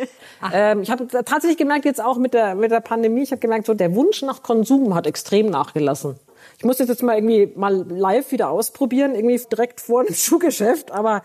Ähm, 0.54 0.82
ich 0.84 0.91
habe 0.91 1.08
tatsächlich 1.08 1.58
gemerkt, 1.58 1.86
jetzt 1.86 2.02
auch 2.04 2.17
mit 2.17 2.34
der, 2.36 2.54
mit 2.54 2.69
der 2.69 2.80
Pandemie, 2.80 3.21
ich 3.23 3.32
habe 3.32 3.39
gemerkt, 3.39 3.65
so 3.65 3.73
der 3.73 3.95
Wunsch 3.95 4.21
nach 4.21 4.43
Konsum 4.43 4.93
hat 4.93 5.08
extrem 5.08 5.47
nachgelassen. 5.50 6.15
Ich 6.58 6.63
muss 6.63 6.78
das 6.78 6.88
jetzt 6.88 7.04
mal 7.04 7.15
irgendwie 7.15 7.52
mal 7.56 7.86
live 7.89 8.32
wieder 8.32 8.50
ausprobieren, 8.50 9.13
irgendwie 9.13 9.39
direkt 9.52 9.80
vor 9.80 10.02
einem 10.02 10.13
Schuhgeschäft, 10.13 10.91
aber 10.91 11.22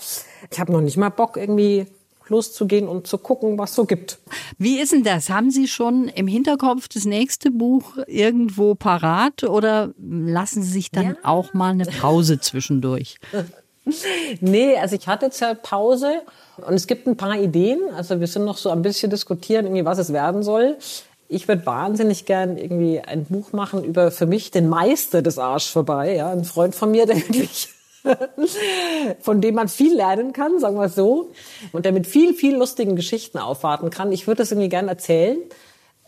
ich 0.51 0.61
habe 0.61 0.73
noch 0.73 0.81
nicht 0.81 0.97
mal 0.97 1.09
Bock, 1.09 1.37
irgendwie 1.37 1.87
loszugehen 2.29 2.89
und 2.89 3.07
zu 3.07 3.19
gucken, 3.19 3.59
was 3.59 3.75
so 3.75 3.85
gibt. 3.85 4.19
Wie 4.59 4.81
ist 4.81 4.93
denn 4.93 5.05
das? 5.05 5.29
Haben 5.29 5.51
Sie 5.51 5.69
schon 5.69 6.09
im 6.09 6.27
Hinterkopf 6.27 6.89
das 6.89 7.05
nächste 7.05 7.51
Buch 7.51 7.99
irgendwo 8.07 8.75
parat 8.75 9.45
oder 9.45 9.93
lassen 9.99 10.63
Sie 10.63 10.71
sich 10.71 10.91
dann 10.91 11.17
auch 11.23 11.53
mal 11.55 11.71
eine 11.71 11.85
Pause 11.85 12.41
zwischendurch? 12.41 13.19
Nee, 14.41 14.77
also 14.77 14.95
ich 14.95 15.09
hatte 15.09 15.27
jetzt 15.27 15.41
ja 15.41 15.55
Pause 15.55 16.23
und 16.59 16.75
es 16.75 16.87
gibt 16.87 17.09
ein 17.09 17.17
paar 17.17 17.37
Ideen. 17.37 17.81
Also 17.97 18.21
wir 18.21 18.29
sind 18.29 18.45
noch 18.45 18.57
so 18.57 18.71
ein 18.71 18.81
bisschen 18.81 19.11
diskutieren, 19.11 19.67
irgendwie, 19.67 19.85
was 19.85 19.99
es 19.99 20.13
werden 20.13 20.45
soll. 20.45 20.77
Ich 21.33 21.49
würde 21.49 21.65
wahnsinnig 21.65 22.27
gern 22.27 22.59
irgendwie 22.59 23.01
ein 23.01 23.25
Buch 23.25 23.53
machen 23.53 23.85
über 23.85 24.11
für 24.11 24.27
mich 24.27 24.51
den 24.51 24.69
Meister 24.69 25.23
des 25.23 25.39
Arsch 25.39 25.71
vorbei. 25.71 26.15
Ja, 26.15 26.31
ein 26.31 26.45
Freund 26.45 26.75
von 26.75 26.91
mir, 26.91 27.07
der 27.07 27.17
wirklich 27.17 27.69
von 29.21 29.41
dem 29.41 29.55
man 29.55 29.69
viel 29.69 29.95
lernen 29.95 30.33
kann, 30.33 30.59
sagen 30.59 30.77
wir 30.77 30.89
so, 30.89 31.31
und 31.71 31.85
der 31.85 31.93
mit 31.93 32.07
viel, 32.07 32.35
viel 32.35 32.57
lustigen 32.57 32.97
Geschichten 32.97 33.39
aufwarten 33.39 33.91
kann. 33.91 34.11
Ich 34.11 34.27
würde 34.27 34.39
das 34.39 34.51
irgendwie 34.51 34.69
gern 34.69 34.89
erzählen. 34.89 35.39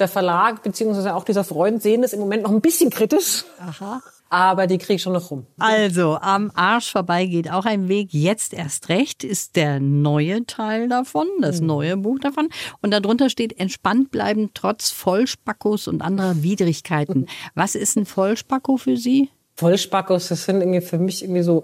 Der 0.01 0.09
Verlag 0.09 0.63
beziehungsweise 0.63 1.15
auch 1.15 1.25
dieser 1.25 1.45
Freund 1.45 1.81
sehen 1.83 2.03
es 2.03 2.13
im 2.13 2.19
Moment 2.19 2.43
noch 2.43 2.51
ein 2.51 2.61
bisschen 2.61 2.91
kritisch. 2.91 3.45
Aha. 3.61 4.03
Aber 4.31 4.67
die 4.67 4.79
kriege 4.79 4.95
ich 4.95 5.03
schon 5.03 5.13
noch 5.13 5.31
rum. 5.31 5.47
Also, 5.59 6.17
am 6.17 6.51
Arsch 6.55 6.91
vorbei 6.91 7.27
geht 7.27 7.51
auch 7.51 7.67
ein 7.67 7.89
Weg. 7.89 8.09
Jetzt 8.13 8.53
erst 8.53 8.89
recht 8.89 9.23
ist 9.23 9.55
der 9.55 9.79
neue 9.79 10.45
Teil 10.47 10.89
davon, 10.89 11.29
das 11.41 11.61
neue 11.61 11.97
Buch 11.97 12.19
davon. 12.19 12.49
Und 12.83 12.91
darunter 12.91 13.31
steht, 13.31 13.61
entspannt 13.61 14.11
bleiben 14.11 14.51
trotz 14.55 14.91
Vollspackos 14.91 15.87
und 15.87 16.03
anderer 16.03 16.43
Widrigkeiten. 16.43 17.27
Was 17.55 17.75
ist 17.75 17.97
ein 17.97 18.07
Vollspacko 18.07 18.77
für 18.77 18.97
Sie? 18.97 19.31
Vollspackos, 19.57 20.29
das 20.29 20.45
sind 20.45 20.61
irgendwie 20.61 20.81
für 20.81 20.99
mich 20.99 21.23
irgendwie 21.23 21.43
so, 21.43 21.63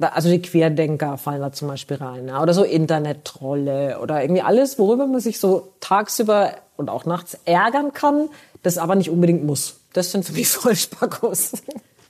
also 0.00 0.28
die 0.28 0.42
Querdenker 0.42 1.18
fallen 1.18 1.40
da 1.40 1.52
zum 1.52 1.68
Beispiel 1.68 1.98
rein, 1.98 2.30
oder 2.30 2.52
so 2.52 2.64
Internet-Trolle 2.64 4.00
oder 4.00 4.22
irgendwie 4.22 4.42
alles, 4.42 4.78
worüber 4.78 5.06
man 5.06 5.20
sich 5.20 5.38
so 5.38 5.72
tagsüber 5.78 6.54
und 6.76 6.90
auch 6.90 7.04
nachts 7.04 7.38
ärgern 7.44 7.92
kann, 7.92 8.28
das 8.64 8.76
aber 8.76 8.96
nicht 8.96 9.10
unbedingt 9.10 9.44
muss. 9.44 9.80
Das 9.92 10.10
sind 10.10 10.24
für 10.24 10.32
mich 10.32 10.48
Vollspackos. 10.48 11.52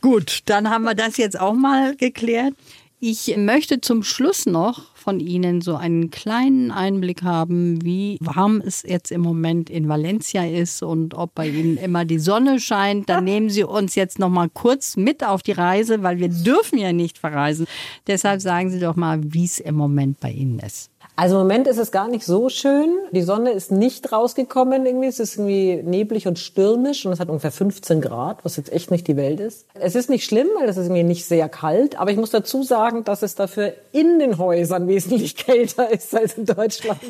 Gut, 0.00 0.40
dann 0.46 0.70
haben 0.70 0.84
wir 0.84 0.94
das 0.94 1.16
jetzt 1.16 1.38
auch 1.38 1.54
mal 1.54 1.96
geklärt. 1.96 2.54
Ich 3.00 3.36
möchte 3.36 3.80
zum 3.80 4.02
Schluss 4.02 4.46
noch 4.46 4.96
von 4.96 5.20
Ihnen 5.20 5.60
so 5.60 5.76
einen 5.76 6.10
kleinen 6.10 6.72
Einblick 6.72 7.22
haben, 7.22 7.84
wie 7.84 8.18
warm 8.20 8.60
es 8.60 8.82
jetzt 8.82 9.12
im 9.12 9.20
Moment 9.20 9.70
in 9.70 9.88
Valencia 9.88 10.44
ist 10.44 10.82
und 10.82 11.14
ob 11.14 11.34
bei 11.34 11.48
Ihnen 11.48 11.76
immer 11.76 12.04
die 12.04 12.18
Sonne 12.18 12.58
scheint. 12.58 13.08
Dann 13.08 13.24
nehmen 13.24 13.50
Sie 13.50 13.62
uns 13.62 13.94
jetzt 13.94 14.18
noch 14.18 14.28
mal 14.30 14.48
kurz 14.48 14.96
mit 14.96 15.24
auf 15.24 15.42
die 15.44 15.52
Reise, 15.52 16.02
weil 16.02 16.18
wir 16.18 16.28
dürfen 16.28 16.78
ja 16.78 16.92
nicht 16.92 17.18
verreisen. 17.18 17.66
Deshalb 18.08 18.40
sagen 18.40 18.70
Sie 18.70 18.80
doch 18.80 18.96
mal, 18.96 19.20
wie 19.22 19.44
es 19.44 19.60
im 19.60 19.76
Moment 19.76 20.18
bei 20.18 20.32
Ihnen 20.32 20.58
ist. 20.58 20.90
Also 21.18 21.34
im 21.34 21.40
Moment 21.48 21.66
ist 21.66 21.78
es 21.78 21.90
gar 21.90 22.06
nicht 22.06 22.24
so 22.24 22.48
schön. 22.48 22.96
Die 23.10 23.22
Sonne 23.22 23.50
ist 23.50 23.72
nicht 23.72 24.12
rausgekommen 24.12 24.86
irgendwie. 24.86 25.08
Es 25.08 25.18
ist 25.18 25.34
irgendwie 25.34 25.82
neblig 25.82 26.28
und 26.28 26.38
stürmisch 26.38 27.04
und 27.04 27.12
es 27.12 27.18
hat 27.18 27.28
ungefähr 27.28 27.50
15 27.50 28.00
Grad, 28.00 28.44
was 28.44 28.56
jetzt 28.56 28.72
echt 28.72 28.92
nicht 28.92 29.08
die 29.08 29.16
Welt 29.16 29.40
ist. 29.40 29.66
Es 29.74 29.96
ist 29.96 30.10
nicht 30.10 30.24
schlimm, 30.24 30.46
weil 30.56 30.68
es 30.68 30.76
ist 30.76 30.84
irgendwie 30.84 31.02
nicht 31.02 31.24
sehr 31.24 31.48
kalt. 31.48 31.98
Aber 31.98 32.12
ich 32.12 32.18
muss 32.18 32.30
dazu 32.30 32.62
sagen, 32.62 33.02
dass 33.02 33.22
es 33.22 33.34
dafür 33.34 33.72
in 33.90 34.20
den 34.20 34.38
Häusern 34.38 34.86
wesentlich 34.86 35.34
kälter 35.36 35.90
ist 35.90 36.14
als 36.14 36.38
in 36.38 36.44
Deutschland. 36.44 37.00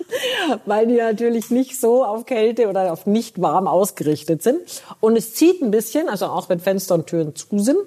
weil 0.66 0.86
die 0.86 0.96
natürlich 0.96 1.50
nicht 1.50 1.80
so 1.80 2.04
auf 2.04 2.26
Kälte 2.26 2.68
oder 2.68 2.92
auf 2.92 3.06
nicht 3.06 3.40
warm 3.40 3.68
ausgerichtet 3.68 4.42
sind. 4.42 4.60
Und 5.00 5.16
es 5.16 5.32
zieht 5.32 5.62
ein 5.62 5.70
bisschen, 5.70 6.10
also 6.10 6.26
auch 6.26 6.50
wenn 6.50 6.60
Fenster 6.60 6.94
und 6.94 7.06
Türen 7.06 7.34
zu 7.34 7.58
sind. 7.58 7.78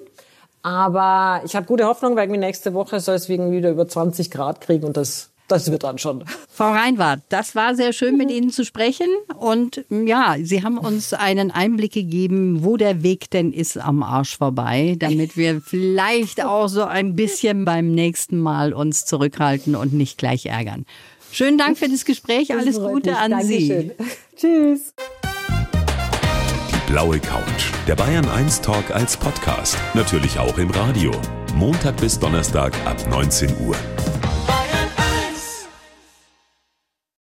Aber 0.62 1.42
ich 1.44 1.54
habe 1.54 1.66
gute 1.66 1.86
Hoffnung, 1.86 2.16
weil 2.16 2.24
irgendwie 2.24 2.40
nächste 2.40 2.74
Woche 2.74 2.98
soll 2.98 3.14
es 3.14 3.28
irgendwie 3.28 3.58
wieder 3.58 3.70
über 3.70 3.86
20 3.86 4.32
Grad 4.32 4.60
kriegen 4.60 4.84
und 4.84 4.96
das 4.96 5.29
das 5.50 5.70
wird 5.70 5.82
dann 5.82 5.98
schon. 5.98 6.24
Frau 6.48 6.70
Reinwart, 6.70 7.20
das 7.28 7.54
war 7.54 7.74
sehr 7.74 7.92
schön, 7.92 8.16
mit 8.16 8.30
Ihnen 8.30 8.50
zu 8.50 8.64
sprechen. 8.64 9.08
Und 9.38 9.84
ja, 9.90 10.36
Sie 10.42 10.62
haben 10.62 10.78
uns 10.78 11.12
einen 11.12 11.50
Einblick 11.50 11.92
gegeben, 11.92 12.64
wo 12.64 12.76
der 12.76 13.02
Weg 13.02 13.30
denn 13.30 13.52
ist 13.52 13.76
am 13.76 14.02
Arsch 14.02 14.36
vorbei, 14.36 14.96
damit 14.98 15.36
wir 15.36 15.60
vielleicht 15.60 16.44
auch 16.44 16.68
so 16.68 16.84
ein 16.84 17.16
bisschen 17.16 17.64
beim 17.64 17.92
nächsten 17.92 18.38
Mal 18.38 18.72
uns 18.72 19.04
zurückhalten 19.04 19.74
und 19.74 19.92
nicht 19.92 20.18
gleich 20.18 20.46
ärgern. 20.46 20.86
Schönen 21.32 21.58
Dank 21.58 21.78
für 21.78 21.88
das 21.88 22.04
Gespräch. 22.04 22.52
Alles 22.52 22.78
Gute 22.80 23.16
an 23.16 23.30
Dankeschön. 23.30 23.92
Sie. 23.96 24.04
Tschüss. 24.36 24.94
Die 26.70 26.92
blaue 26.92 27.20
Couch. 27.20 27.70
Der 27.86 27.94
Bayern 27.94 28.28
1 28.28 28.62
Talk 28.62 28.90
als 28.90 29.16
Podcast. 29.16 29.76
Natürlich 29.94 30.38
auch 30.38 30.58
im 30.58 30.70
Radio. 30.70 31.12
Montag 31.54 31.96
bis 31.98 32.18
Donnerstag 32.18 32.74
ab 32.84 32.96
19 33.08 33.50
Uhr. 33.66 33.76